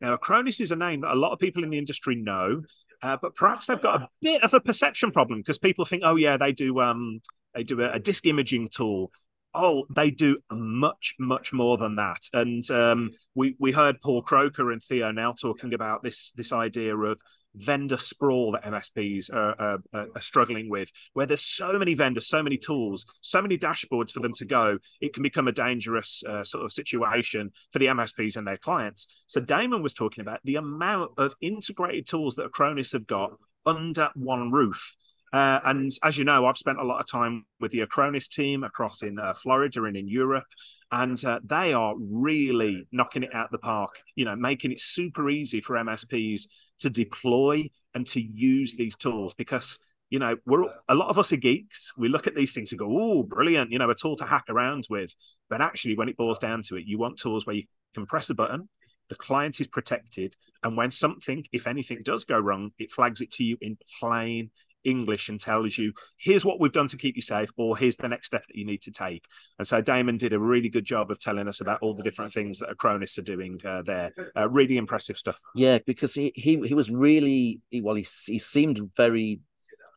Now, 0.00 0.16
Acronis 0.16 0.60
is 0.60 0.72
a 0.72 0.76
name 0.76 1.02
that 1.02 1.12
a 1.12 1.14
lot 1.14 1.32
of 1.32 1.38
people 1.38 1.62
in 1.62 1.68
the 1.68 1.78
industry 1.78 2.16
know, 2.16 2.62
uh, 3.02 3.18
but 3.20 3.34
perhaps 3.34 3.66
they've 3.66 3.80
got 3.80 4.02
a 4.02 4.08
bit 4.22 4.42
of 4.42 4.54
a 4.54 4.60
perception 4.60 5.12
problem 5.12 5.40
because 5.40 5.58
people 5.58 5.84
think, 5.84 6.02
oh 6.04 6.16
yeah, 6.16 6.38
they 6.38 6.52
do 6.52 6.80
um, 6.80 7.20
they 7.54 7.62
do 7.62 7.80
a, 7.82 7.92
a 7.92 7.98
disk 7.98 8.26
imaging 8.26 8.70
tool 8.70 9.12
Oh, 9.52 9.84
they 9.90 10.10
do 10.10 10.38
much, 10.52 11.16
much 11.18 11.52
more 11.52 11.76
than 11.76 11.96
that. 11.96 12.20
And 12.32 12.68
um, 12.70 13.10
we 13.34 13.56
we 13.58 13.72
heard 13.72 14.00
Paul 14.00 14.22
Croker 14.22 14.70
and 14.70 14.82
Theo 14.82 15.10
now 15.10 15.32
talking 15.32 15.74
about 15.74 16.02
this 16.02 16.32
this 16.36 16.52
idea 16.52 16.96
of 16.96 17.20
vendor 17.54 17.98
sprawl 17.98 18.52
that 18.52 18.64
MSPs 18.64 19.32
are, 19.32 19.60
are, 19.60 20.06
are, 20.14 20.20
struggling 20.20 20.68
with, 20.68 20.90
where 21.14 21.26
there's 21.26 21.44
so 21.44 21.78
many 21.78 21.94
vendors, 21.94 22.28
so 22.28 22.42
many 22.42 22.56
tools, 22.56 23.04
so 23.20 23.42
many 23.42 23.58
dashboards 23.58 24.12
for 24.12 24.20
them 24.20 24.32
to 24.34 24.44
go, 24.44 24.78
it 25.00 25.12
can 25.12 25.22
become 25.22 25.48
a 25.48 25.52
dangerous 25.52 26.22
uh, 26.28 26.44
sort 26.44 26.64
of 26.64 26.72
situation 26.72 27.50
for 27.72 27.78
the 27.78 27.86
MSPs 27.86 28.36
and 28.36 28.46
their 28.46 28.56
clients. 28.56 29.06
So 29.26 29.40
Damon 29.40 29.82
was 29.82 29.94
talking 29.94 30.22
about 30.22 30.40
the 30.44 30.56
amount 30.56 31.12
of 31.18 31.34
integrated 31.40 32.06
tools 32.06 32.36
that 32.36 32.50
Acronis 32.50 32.92
have 32.92 33.06
got 33.06 33.32
under 33.66 34.10
one 34.14 34.50
roof. 34.50 34.96
Uh, 35.32 35.60
and 35.64 35.92
as 36.02 36.18
you 36.18 36.24
know, 36.24 36.46
I've 36.46 36.56
spent 36.56 36.80
a 36.80 36.84
lot 36.84 37.00
of 37.00 37.06
time 37.06 37.44
with 37.60 37.70
the 37.70 37.80
Acronis 37.80 38.28
team 38.28 38.64
across 38.64 39.02
in 39.02 39.18
uh, 39.18 39.32
Florida 39.34 39.84
and 39.84 39.96
in 39.96 40.08
Europe, 40.08 40.46
and 40.90 41.24
uh, 41.24 41.38
they 41.44 41.72
are 41.72 41.94
really 41.96 42.88
knocking 42.90 43.22
it 43.22 43.32
out 43.32 43.52
the 43.52 43.58
park. 43.58 43.94
You 44.16 44.24
know, 44.24 44.34
making 44.34 44.72
it 44.72 44.80
super 44.80 45.30
easy 45.30 45.60
for 45.60 45.76
MSPs 45.76 46.46
to 46.80 46.90
deploy 46.90 47.70
and 47.94 48.06
to 48.08 48.20
use 48.20 48.74
these 48.74 48.96
tools 48.96 49.34
because 49.34 49.78
you 50.10 50.18
know 50.18 50.36
we're 50.46 50.64
a 50.88 50.94
lot 50.94 51.08
of 51.08 51.18
us 51.18 51.32
are 51.32 51.36
geeks. 51.36 51.92
We 51.96 52.08
look 52.08 52.26
at 52.26 52.34
these 52.34 52.52
things 52.52 52.72
and 52.72 52.78
go, 52.78 52.88
"Oh, 52.90 53.22
brilliant!" 53.22 53.70
You 53.70 53.78
know, 53.78 53.90
a 53.90 53.94
tool 53.94 54.16
to 54.16 54.24
hack 54.24 54.44
around 54.48 54.86
with. 54.90 55.14
But 55.48 55.60
actually, 55.60 55.96
when 55.96 56.08
it 56.08 56.16
boils 56.16 56.38
down 56.38 56.62
to 56.64 56.76
it, 56.76 56.84
you 56.86 56.98
want 56.98 57.18
tools 57.18 57.46
where 57.46 57.56
you 57.56 57.64
can 57.94 58.06
press 58.06 58.30
a 58.30 58.34
button, 58.34 58.68
the 59.08 59.16
client 59.16 59.60
is 59.60 59.66
protected, 59.66 60.36
and 60.62 60.76
when 60.76 60.90
something, 60.90 61.44
if 61.52 61.66
anything, 61.66 62.02
does 62.02 62.24
go 62.24 62.38
wrong, 62.38 62.70
it 62.78 62.90
flags 62.92 63.20
it 63.20 63.30
to 63.32 63.44
you 63.44 63.56
in 63.60 63.76
plain 63.98 64.50
English 64.84 65.28
and 65.28 65.40
tells 65.40 65.76
you, 65.76 65.92
here's 66.16 66.44
what 66.44 66.60
we've 66.60 66.72
done 66.72 66.88
to 66.88 66.96
keep 66.96 67.16
you 67.16 67.22
safe, 67.22 67.50
or 67.56 67.76
here's 67.76 67.96
the 67.96 68.08
next 68.08 68.28
step 68.28 68.46
that 68.46 68.56
you 68.56 68.64
need 68.64 68.82
to 68.82 68.90
take. 68.90 69.24
And 69.58 69.66
so 69.66 69.80
Damon 69.80 70.16
did 70.16 70.32
a 70.32 70.38
really 70.38 70.68
good 70.68 70.84
job 70.84 71.10
of 71.10 71.18
telling 71.18 71.48
us 71.48 71.60
about 71.60 71.80
all 71.82 71.94
the 71.94 72.02
different 72.02 72.32
things 72.32 72.58
that 72.58 72.70
Acronis 72.70 73.18
are 73.18 73.22
doing 73.22 73.60
uh, 73.64 73.82
there. 73.82 74.12
Uh, 74.36 74.48
really 74.48 74.76
impressive 74.76 75.18
stuff. 75.18 75.38
Yeah, 75.54 75.78
because 75.86 76.14
he 76.14 76.32
he, 76.34 76.60
he 76.66 76.74
was 76.74 76.90
really 76.90 77.60
well. 77.72 77.94
He 77.94 78.06
he 78.26 78.38
seemed 78.38 78.80
very 78.96 79.40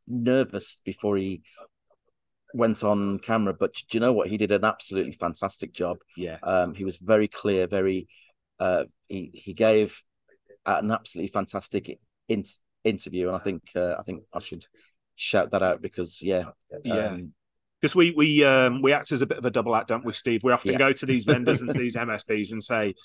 nervous 0.07 0.81
before 0.83 1.17
he 1.17 1.41
went 2.53 2.83
on 2.83 3.19
camera, 3.19 3.53
but 3.53 3.73
do 3.73 3.97
you 3.97 3.99
know 3.99 4.13
what? 4.13 4.27
He 4.27 4.37
did 4.37 4.51
an 4.51 4.63
absolutely 4.63 5.13
fantastic 5.13 5.73
job. 5.73 5.97
Yeah, 6.15 6.37
um, 6.43 6.73
he 6.73 6.83
was 6.83 6.97
very 6.97 7.27
clear, 7.27 7.67
very. 7.67 8.07
Uh, 8.59 8.85
he 9.07 9.31
he 9.33 9.53
gave 9.53 10.01
an 10.65 10.91
absolutely 10.91 11.31
fantastic 11.31 11.99
in, 12.29 12.43
interview, 12.83 13.27
and 13.27 13.35
I 13.35 13.39
think 13.39 13.63
uh, 13.75 13.95
I 13.97 14.03
think 14.03 14.23
I 14.33 14.39
should 14.39 14.65
shout 15.15 15.51
that 15.51 15.63
out 15.63 15.81
because 15.81 16.21
yeah, 16.21 16.45
yeah. 16.83 17.07
Um, 17.07 17.33
because 17.81 17.95
we 17.95 18.11
we 18.11 18.43
um, 18.45 18.81
we 18.81 18.93
act 18.93 19.11
as 19.11 19.21
a 19.21 19.25
bit 19.25 19.37
of 19.37 19.45
a 19.45 19.51
double 19.51 19.75
act, 19.75 19.89
don't 19.89 20.05
we, 20.05 20.13
Steve? 20.13 20.41
We 20.43 20.53
often 20.53 20.71
yeah. 20.71 20.77
go 20.77 20.93
to 20.93 21.05
these 21.05 21.25
vendors 21.25 21.61
and 21.61 21.69
to 21.69 21.77
these 21.79 21.97
MSPs 21.97 22.53
and 22.53 22.63
say, 22.63 22.95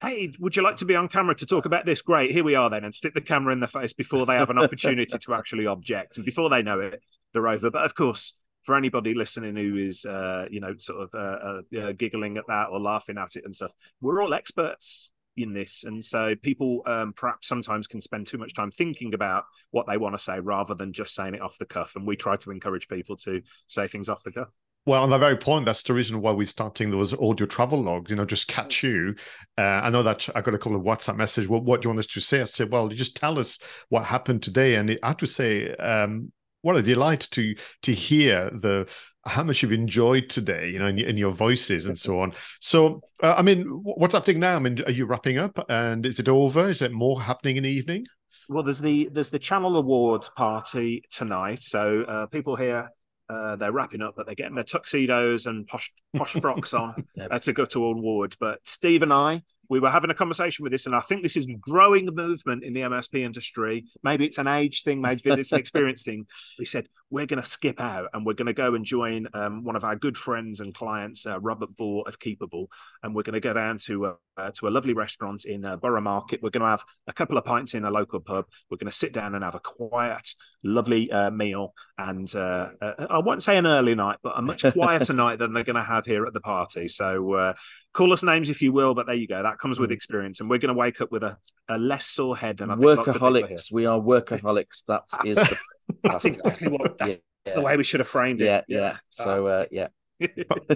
"Hey, 0.00 0.32
would 0.40 0.56
you 0.56 0.62
like 0.62 0.76
to 0.76 0.86
be 0.86 0.96
on 0.96 1.08
camera 1.08 1.34
to 1.34 1.46
talk 1.46 1.66
about 1.66 1.84
this?" 1.84 2.00
Great, 2.00 2.30
here 2.30 2.42
we 2.42 2.54
are 2.54 2.70
then, 2.70 2.84
and 2.84 2.94
stick 2.94 3.12
the 3.12 3.20
camera 3.20 3.52
in 3.52 3.60
the 3.60 3.68
face 3.68 3.92
before 3.92 4.24
they 4.24 4.36
have 4.36 4.48
an 4.48 4.58
opportunity 4.58 5.18
to 5.18 5.34
actually 5.34 5.66
object, 5.66 6.16
and 6.16 6.24
before 6.24 6.48
they 6.48 6.62
know 6.62 6.80
it, 6.80 7.02
they're 7.34 7.46
over. 7.46 7.70
But 7.70 7.84
of 7.84 7.94
course, 7.94 8.38
for 8.62 8.74
anybody 8.74 9.12
listening 9.14 9.54
who 9.54 9.76
is, 9.76 10.06
uh, 10.06 10.46
you 10.50 10.60
know, 10.60 10.76
sort 10.78 11.02
of 11.02 11.10
uh, 11.14 11.78
uh, 11.78 11.92
giggling 11.92 12.38
at 12.38 12.44
that 12.48 12.68
or 12.70 12.80
laughing 12.80 13.18
at 13.18 13.36
it 13.36 13.44
and 13.44 13.54
stuff, 13.54 13.72
we're 14.00 14.22
all 14.22 14.32
experts 14.32 15.12
in 15.36 15.52
this. 15.52 15.84
And 15.84 16.04
so 16.04 16.34
people 16.36 16.82
um, 16.86 17.12
perhaps 17.12 17.48
sometimes 17.48 17.86
can 17.86 18.00
spend 18.00 18.26
too 18.26 18.38
much 18.38 18.54
time 18.54 18.70
thinking 18.70 19.14
about 19.14 19.44
what 19.70 19.86
they 19.86 19.96
want 19.96 20.16
to 20.16 20.22
say 20.22 20.38
rather 20.40 20.74
than 20.74 20.92
just 20.92 21.14
saying 21.14 21.34
it 21.34 21.42
off 21.42 21.58
the 21.58 21.66
cuff. 21.66 21.96
And 21.96 22.06
we 22.06 22.16
try 22.16 22.36
to 22.36 22.50
encourage 22.50 22.88
people 22.88 23.16
to 23.18 23.42
say 23.66 23.88
things 23.88 24.08
off 24.08 24.22
the 24.22 24.32
cuff. 24.32 24.48
Well, 24.84 25.04
on 25.04 25.10
that 25.10 25.20
very 25.20 25.36
point, 25.36 25.64
that's 25.64 25.84
the 25.84 25.94
reason 25.94 26.20
why 26.20 26.32
we're 26.32 26.44
starting 26.44 26.90
those 26.90 27.12
audio 27.12 27.46
travelogues, 27.46 28.10
you 28.10 28.16
know, 28.16 28.24
just 28.24 28.48
catch 28.48 28.82
you. 28.82 29.14
Uh, 29.56 29.80
I 29.84 29.90
know 29.90 30.02
that 30.02 30.28
I 30.34 30.40
got 30.40 30.54
a 30.54 30.58
couple 30.58 30.76
of 30.76 30.82
WhatsApp 30.82 31.16
messages. 31.16 31.48
Well, 31.48 31.60
what 31.60 31.80
do 31.80 31.86
you 31.86 31.90
want 31.90 32.00
us 32.00 32.06
to 32.08 32.20
say? 32.20 32.40
I 32.40 32.44
said, 32.44 32.72
well, 32.72 32.90
you 32.90 32.96
just 32.96 33.16
tell 33.16 33.38
us 33.38 33.60
what 33.90 34.04
happened 34.04 34.42
today. 34.42 34.74
And 34.74 34.98
I 35.04 35.08
have 35.08 35.18
to 35.18 35.26
say, 35.26 35.72
um, 35.76 36.32
what 36.62 36.76
a 36.76 36.82
delight 36.82 37.28
to 37.32 37.54
to 37.82 37.92
hear 37.92 38.50
the 38.50 38.88
how 39.24 39.44
much 39.44 39.62
you've 39.62 39.72
enjoyed 39.72 40.28
today, 40.28 40.68
you 40.70 40.78
know, 40.78 40.86
in, 40.86 40.98
in 40.98 41.16
your 41.16 41.32
voices 41.32 41.86
and 41.86 41.98
so 41.98 42.20
on. 42.20 42.32
So, 42.60 43.02
uh, 43.22 43.34
I 43.36 43.42
mean, 43.42 43.62
what's 43.62 44.14
happening 44.14 44.40
now? 44.40 44.56
I 44.56 44.58
mean, 44.58 44.82
are 44.84 44.90
you 44.90 45.06
wrapping 45.06 45.38
up, 45.38 45.64
and 45.68 46.04
is 46.04 46.18
it 46.18 46.28
over? 46.28 46.68
Is 46.68 46.82
it 46.82 46.92
more 46.92 47.20
happening 47.20 47.56
in 47.56 47.62
the 47.62 47.70
evening? 47.70 48.06
Well, 48.48 48.62
there's 48.62 48.80
the 48.80 49.08
there's 49.12 49.30
the 49.30 49.38
Channel 49.38 49.76
Awards 49.76 50.30
party 50.36 51.04
tonight, 51.10 51.62
so 51.62 52.02
uh, 52.02 52.26
people 52.26 52.56
here 52.56 52.90
uh, 53.28 53.56
they're 53.56 53.72
wrapping 53.72 54.02
up, 54.02 54.14
but 54.16 54.26
they're 54.26 54.34
getting 54.34 54.54
their 54.54 54.64
tuxedos 54.64 55.46
and 55.46 55.66
posh 55.66 55.92
posh 56.16 56.32
frocks 56.34 56.74
on 56.74 57.06
uh, 57.20 57.38
to 57.38 57.52
go 57.52 57.64
to 57.66 57.82
all 57.82 57.96
awards. 57.96 58.36
But 58.38 58.58
Steve 58.64 59.02
and 59.02 59.12
I, 59.12 59.42
we 59.72 59.80
were 59.80 59.90
having 59.90 60.10
a 60.10 60.14
conversation 60.14 60.62
with 60.62 60.70
this, 60.70 60.84
and 60.84 60.94
I 60.94 61.00
think 61.00 61.22
this 61.22 61.34
is 61.34 61.46
a 61.46 61.54
growing 61.54 62.04
movement 62.12 62.62
in 62.62 62.74
the 62.74 62.82
MSP 62.82 63.20
industry. 63.20 63.86
Maybe 64.02 64.26
it's 64.26 64.36
an 64.36 64.46
age 64.46 64.82
thing, 64.82 65.00
maybe 65.00 65.22
it's 65.24 65.50
an 65.50 65.58
experience 65.58 66.02
thing. 66.02 66.26
We 66.58 66.66
said 66.66 66.88
we're 67.08 67.24
going 67.24 67.42
to 67.42 67.48
skip 67.48 67.80
out 67.80 68.08
and 68.12 68.26
we're 68.26 68.34
going 68.34 68.46
to 68.46 68.52
go 68.52 68.74
and 68.74 68.84
join 68.84 69.28
um, 69.34 69.64
one 69.64 69.76
of 69.76 69.84
our 69.84 69.96
good 69.96 70.16
friends 70.16 70.60
and 70.60 70.74
clients, 70.74 71.24
uh, 71.24 71.40
Robert 71.40 71.74
Ball 71.74 72.04
of 72.06 72.18
Keepable, 72.18 72.66
and 73.02 73.14
we're 73.14 73.22
going 73.22 73.32
to 73.32 73.40
go 73.40 73.54
down 73.54 73.78
to 73.84 74.06
uh, 74.06 74.12
uh, 74.36 74.50
to 74.52 74.66
a 74.66 74.70
lovely 74.70 74.94
restaurant 74.94 75.44
in 75.44 75.64
uh, 75.64 75.76
Borough 75.76 76.00
Market. 76.02 76.42
We're 76.42 76.50
going 76.50 76.62
to 76.62 76.68
have 76.68 76.84
a 77.06 77.12
couple 77.14 77.38
of 77.38 77.44
pints 77.44 77.72
in 77.72 77.84
a 77.84 77.90
local 77.90 78.20
pub. 78.20 78.46
We're 78.70 78.78
going 78.78 78.90
to 78.90 78.96
sit 78.96 79.12
down 79.12 79.34
and 79.34 79.44
have 79.44 79.54
a 79.54 79.60
quiet, 79.60 80.26
lovely 80.62 81.10
uh, 81.10 81.30
meal, 81.30 81.74
and 81.96 82.34
uh, 82.34 82.68
I 82.80 83.18
won't 83.18 83.42
say 83.42 83.56
an 83.56 83.66
early 83.66 83.94
night, 83.94 84.18
but 84.22 84.32
a 84.36 84.42
much 84.42 84.64
quieter 84.72 85.12
night 85.14 85.38
than 85.38 85.52
they're 85.52 85.64
going 85.64 85.76
to 85.76 85.82
have 85.82 86.06
here 86.06 86.26
at 86.26 86.32
the 86.32 86.40
party. 86.40 86.88
So 86.88 87.54
call 87.92 88.12
us 88.12 88.22
names 88.22 88.48
if 88.48 88.62
you 88.62 88.72
will, 88.72 88.94
but 88.94 89.06
there 89.06 89.14
you 89.14 89.28
go. 89.28 89.42
That 89.42 89.58
comes 89.62 89.78
with 89.78 89.90
mm. 89.90 89.94
experience, 89.94 90.40
and 90.40 90.50
we're 90.50 90.58
going 90.58 90.74
to 90.74 90.78
wake 90.78 91.00
up 91.00 91.12
with 91.12 91.22
a, 91.22 91.38
a 91.68 91.78
less 91.78 92.06
sore 92.06 92.36
head 92.36 92.58
than 92.58 92.70
I 92.70 92.74
workaholics. 92.74 93.72
We 93.72 93.86
are 93.86 93.98
workaholics. 93.98 94.82
That 94.88 95.04
is 95.24 95.36
the, 95.36 95.56
that's 96.02 96.24
exactly 96.24 96.68
what 96.68 96.98
that, 96.98 97.08
yeah, 97.08 97.14
yeah. 97.46 97.54
the 97.54 97.60
way 97.60 97.76
we 97.76 97.84
should 97.84 98.00
have 98.00 98.08
framed 98.08 98.42
it. 98.42 98.46
Yeah, 98.46 98.62
yeah. 98.68 98.96
So 99.08 99.46
uh, 99.46 99.66
yeah. 99.70 99.88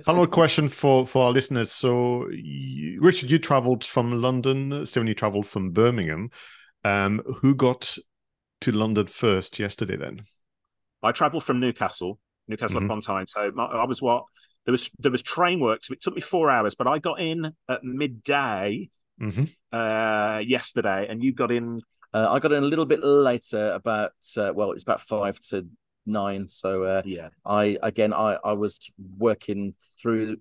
Final 0.04 0.26
question 0.26 0.68
for 0.68 1.06
for 1.06 1.26
our 1.26 1.32
listeners. 1.32 1.70
So, 1.72 2.28
you, 2.30 3.00
Richard, 3.00 3.30
you 3.30 3.38
travelled 3.38 3.84
from 3.84 4.22
London. 4.22 4.86
Stephen, 4.86 5.06
you 5.08 5.14
travelled 5.14 5.46
from 5.46 5.70
Birmingham. 5.70 6.30
Um, 6.84 7.22
who 7.40 7.54
got 7.54 7.96
to 8.60 8.72
London 8.72 9.06
first 9.08 9.58
yesterday? 9.58 9.96
Then 9.96 10.22
I 11.02 11.12
travelled 11.12 11.44
from 11.44 11.60
Newcastle, 11.60 12.18
Newcastle 12.48 12.78
mm-hmm. 12.78 12.86
upon 12.86 13.00
Tyne. 13.00 13.26
So 13.26 13.52
I 13.56 13.84
was 13.84 14.00
what 14.00 14.24
there 14.66 14.72
was 14.72 14.90
there 14.98 15.12
was 15.12 15.22
train 15.22 15.60
work, 15.60 15.84
so 15.84 15.92
it 15.92 16.02
took 16.02 16.14
me 16.14 16.20
four 16.20 16.50
hours, 16.50 16.74
but 16.74 16.88
I 16.88 16.98
got 16.98 17.20
in 17.20 17.52
at 17.68 17.84
midday 17.84 18.90
mm-hmm. 19.20 19.44
uh, 19.72 20.38
yesterday, 20.40 21.06
and 21.08 21.22
you 21.22 21.32
got 21.32 21.50
in. 21.50 21.80
Uh, 22.12 22.28
I 22.30 22.38
got 22.40 22.52
in 22.52 22.62
a 22.62 22.66
little 22.66 22.84
bit 22.84 23.02
later, 23.02 23.70
about 23.70 24.12
uh, 24.36 24.52
well, 24.54 24.72
it's 24.72 24.82
about 24.82 25.00
five 25.00 25.40
to 25.50 25.66
nine. 26.04 26.48
So 26.48 26.82
uh, 26.82 27.02
yeah, 27.04 27.28
I 27.44 27.78
again 27.82 28.12
I 28.12 28.38
I 28.44 28.54
was 28.54 28.90
working 29.18 29.74
through 30.02 30.38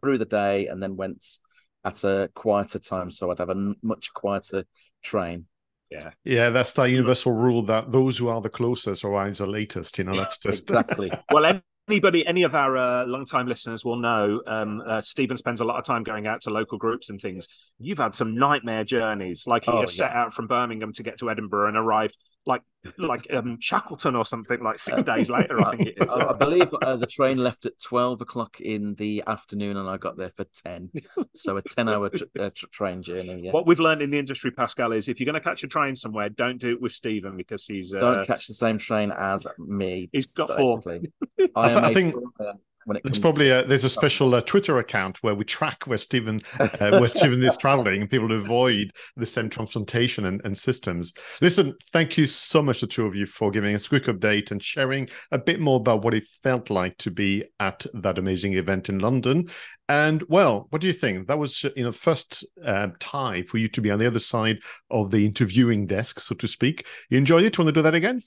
through 0.00 0.18
the 0.18 0.24
day 0.24 0.66
and 0.68 0.82
then 0.82 0.96
went 0.96 1.38
at 1.84 2.02
a 2.02 2.30
quieter 2.34 2.78
time, 2.78 3.10
so 3.10 3.30
I'd 3.30 3.38
have 3.38 3.50
a 3.50 3.74
much 3.82 4.12
quieter 4.14 4.64
train. 5.02 5.46
Yeah, 5.90 6.10
yeah, 6.24 6.48
that's 6.48 6.72
the 6.72 6.84
universal 6.84 7.32
rule 7.32 7.62
that 7.64 7.92
those 7.92 8.16
who 8.16 8.28
are 8.28 8.40
the 8.40 8.48
closest 8.48 9.04
arrive 9.04 9.36
the 9.36 9.46
latest. 9.46 9.98
You 9.98 10.04
know, 10.04 10.16
that's 10.16 10.38
just 10.42 10.62
exactly. 10.62 11.12
well, 11.30 11.60
anybody, 11.88 12.26
any 12.26 12.42
of 12.42 12.54
our 12.54 12.76
uh, 12.76 13.06
long-time 13.06 13.46
listeners 13.46 13.84
will 13.84 13.96
know, 13.96 14.42
um, 14.46 14.82
uh, 14.86 15.00
Stephen 15.02 15.36
spends 15.36 15.60
a 15.60 15.64
lot 15.64 15.78
of 15.78 15.84
time 15.84 16.02
going 16.02 16.26
out 16.26 16.42
to 16.42 16.50
local 16.50 16.78
groups 16.78 17.10
and 17.10 17.20
things. 17.20 17.46
You've 17.78 17.98
had 17.98 18.14
some 18.14 18.34
nightmare 18.34 18.84
journeys. 18.84 19.44
Like 19.46 19.64
he 19.64 19.70
oh, 19.70 19.80
yeah. 19.80 19.86
set 19.86 20.12
out 20.12 20.34
from 20.34 20.46
Birmingham 20.46 20.92
to 20.94 21.02
get 21.02 21.18
to 21.18 21.30
Edinburgh 21.30 21.68
and 21.68 21.76
arrived 21.76 22.16
like 22.46 22.62
like 22.98 23.26
um, 23.32 23.58
Shackleton 23.60 24.14
or 24.14 24.24
something 24.24 24.62
like 24.62 24.78
six 24.78 25.02
days 25.02 25.28
later. 25.28 25.60
I 25.60 25.76
think 25.76 25.96
I, 26.08 26.28
I, 26.28 26.32
believe 26.32 26.72
uh, 26.82 26.96
the 26.96 27.06
train 27.06 27.38
left 27.38 27.66
at 27.66 27.78
twelve 27.80 28.20
o'clock 28.20 28.60
in 28.60 28.94
the 28.94 29.24
afternoon, 29.26 29.76
and 29.76 29.88
I 29.88 29.96
got 29.96 30.16
there 30.16 30.30
for 30.36 30.44
ten. 30.44 30.90
So 31.34 31.56
a 31.56 31.62
ten-hour 31.62 32.10
tr- 32.10 32.24
uh, 32.38 32.50
tr- 32.54 32.66
train 32.70 33.02
journey. 33.02 33.42
Yeah. 33.44 33.50
What 33.50 33.66
we've 33.66 33.80
learned 33.80 34.02
in 34.02 34.10
the 34.10 34.18
industry, 34.18 34.50
Pascal, 34.50 34.92
is 34.92 35.08
if 35.08 35.18
you're 35.20 35.26
going 35.26 35.34
to 35.34 35.40
catch 35.40 35.64
a 35.64 35.68
train 35.68 35.96
somewhere, 35.96 36.28
don't 36.28 36.58
do 36.58 36.70
it 36.70 36.80
with 36.80 36.92
Stephen 36.92 37.36
because 37.36 37.66
he's 37.66 37.92
uh, 37.92 38.00
don't 38.00 38.26
catch 38.26 38.46
the 38.46 38.54
same 38.54 38.78
train 38.78 39.10
as 39.10 39.46
me. 39.58 40.08
He's 40.12 40.26
got 40.26 40.48
basically. 40.48 41.10
four. 41.38 41.48
I, 41.56 41.68
th- 41.68 41.82
I 41.82 41.94
think. 41.94 42.14
Sure, 42.14 42.54
when 42.86 42.96
it 42.96 43.02
there's 43.02 43.18
probably 43.18 43.50
a, 43.50 43.66
there's 43.66 43.84
a 43.84 43.90
special 43.90 44.34
uh, 44.34 44.40
Twitter 44.40 44.78
account 44.78 45.22
where 45.22 45.34
we 45.34 45.44
track 45.44 45.84
where 45.86 45.98
Stephen 45.98 46.40
uh, 46.60 46.98
where 46.98 47.08
Stephen 47.08 47.42
is 47.42 47.58
traveling 47.58 48.00
and 48.00 48.08
people 48.08 48.30
avoid 48.32 48.92
the 49.16 49.26
same 49.26 49.50
transplantation 49.50 50.24
and, 50.24 50.40
and, 50.44 50.56
systems. 50.56 51.12
Listen, 51.42 51.74
thank 51.92 52.16
you 52.16 52.26
so 52.26 52.62
much 52.62 52.80
the 52.80 52.86
two 52.86 53.04
of 53.04 53.16
you 53.16 53.26
for 53.26 53.50
giving 53.50 53.74
us 53.74 53.86
a 53.86 53.88
quick 53.88 54.04
update 54.04 54.52
and 54.52 54.62
sharing 54.62 55.08
a 55.32 55.38
bit 55.38 55.58
more 55.60 55.78
about 55.78 56.02
what 56.02 56.14
it 56.14 56.24
felt 56.44 56.70
like 56.70 56.96
to 56.98 57.10
be 57.10 57.44
at 57.58 57.84
that 57.92 58.18
amazing 58.18 58.54
event 58.54 58.88
in 58.88 59.00
London. 59.00 59.48
And 59.88 60.22
well, 60.28 60.68
what 60.70 60.80
do 60.80 60.86
you 60.86 60.92
think? 60.92 61.26
That 61.26 61.38
was 61.38 61.64
you 61.74 61.82
know 61.82 61.92
first 61.92 62.46
uh, 62.64 62.88
time 63.00 63.44
for 63.46 63.58
you 63.58 63.68
to 63.68 63.80
be 63.80 63.90
on 63.90 63.98
the 63.98 64.06
other 64.06 64.20
side 64.20 64.58
of 64.90 65.10
the 65.10 65.26
interviewing 65.26 65.86
desk, 65.86 66.20
so 66.20 66.36
to 66.36 66.46
speak. 66.46 66.86
You 67.10 67.18
enjoyed 67.18 67.44
it? 67.44 67.58
Want 67.58 67.66
to 67.66 67.72
do 67.72 67.82
that 67.82 67.94
again? 67.94 68.22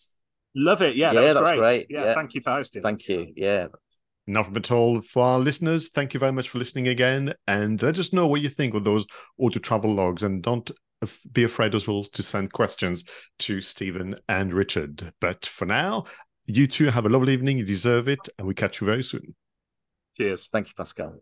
Love 0.53 0.81
it. 0.81 0.95
Yeah, 0.95 1.13
yeah, 1.13 1.33
that 1.33 1.41
was 1.41 1.49
great. 1.49 1.59
great. 1.59 1.87
Yeah, 1.89 2.03
yeah, 2.03 2.13
thank 2.13 2.33
you 2.33 2.41
for 2.41 2.51
hosting. 2.51 2.81
Thank 2.81 3.07
you. 3.07 3.31
Yeah, 3.35 3.67
not 4.29 4.55
at 4.55 4.71
all 4.71 5.01
for 5.01 5.23
our 5.23 5.39
listeners. 5.39 5.89
Thank 5.89 6.13
you 6.13 6.19
very 6.19 6.31
much 6.31 6.49
for 6.49 6.59
listening 6.59 6.87
again. 6.87 7.33
And 7.47 7.81
let 7.81 7.99
us 7.99 8.13
know 8.13 8.27
what 8.27 8.41
you 8.41 8.49
think 8.49 8.73
of 8.75 8.83
those 8.83 9.05
auto 9.37 9.59
travelogues. 9.59 10.23
And 10.23 10.41
don't 10.41 10.69
be 11.31 11.43
afraid 11.43 11.75
as 11.75 11.87
well 11.87 12.03
to 12.03 12.23
send 12.23 12.53
questions 12.53 13.03
to 13.39 13.61
Stephen 13.61 14.15
and 14.27 14.53
Richard. 14.53 15.11
But 15.19 15.45
for 15.45 15.65
now, 15.65 16.05
you 16.45 16.67
two 16.67 16.85
have 16.85 17.05
a 17.05 17.09
lovely 17.09 17.33
evening. 17.33 17.57
You 17.57 17.65
deserve 17.65 18.07
it. 18.07 18.29
And 18.37 18.47
we 18.47 18.53
catch 18.53 18.79
you 18.79 18.85
very 18.85 19.03
soon. 19.03 19.35
Cheers. 20.17 20.47
Thank 20.51 20.67
you, 20.67 20.73
Pascal. 20.75 21.21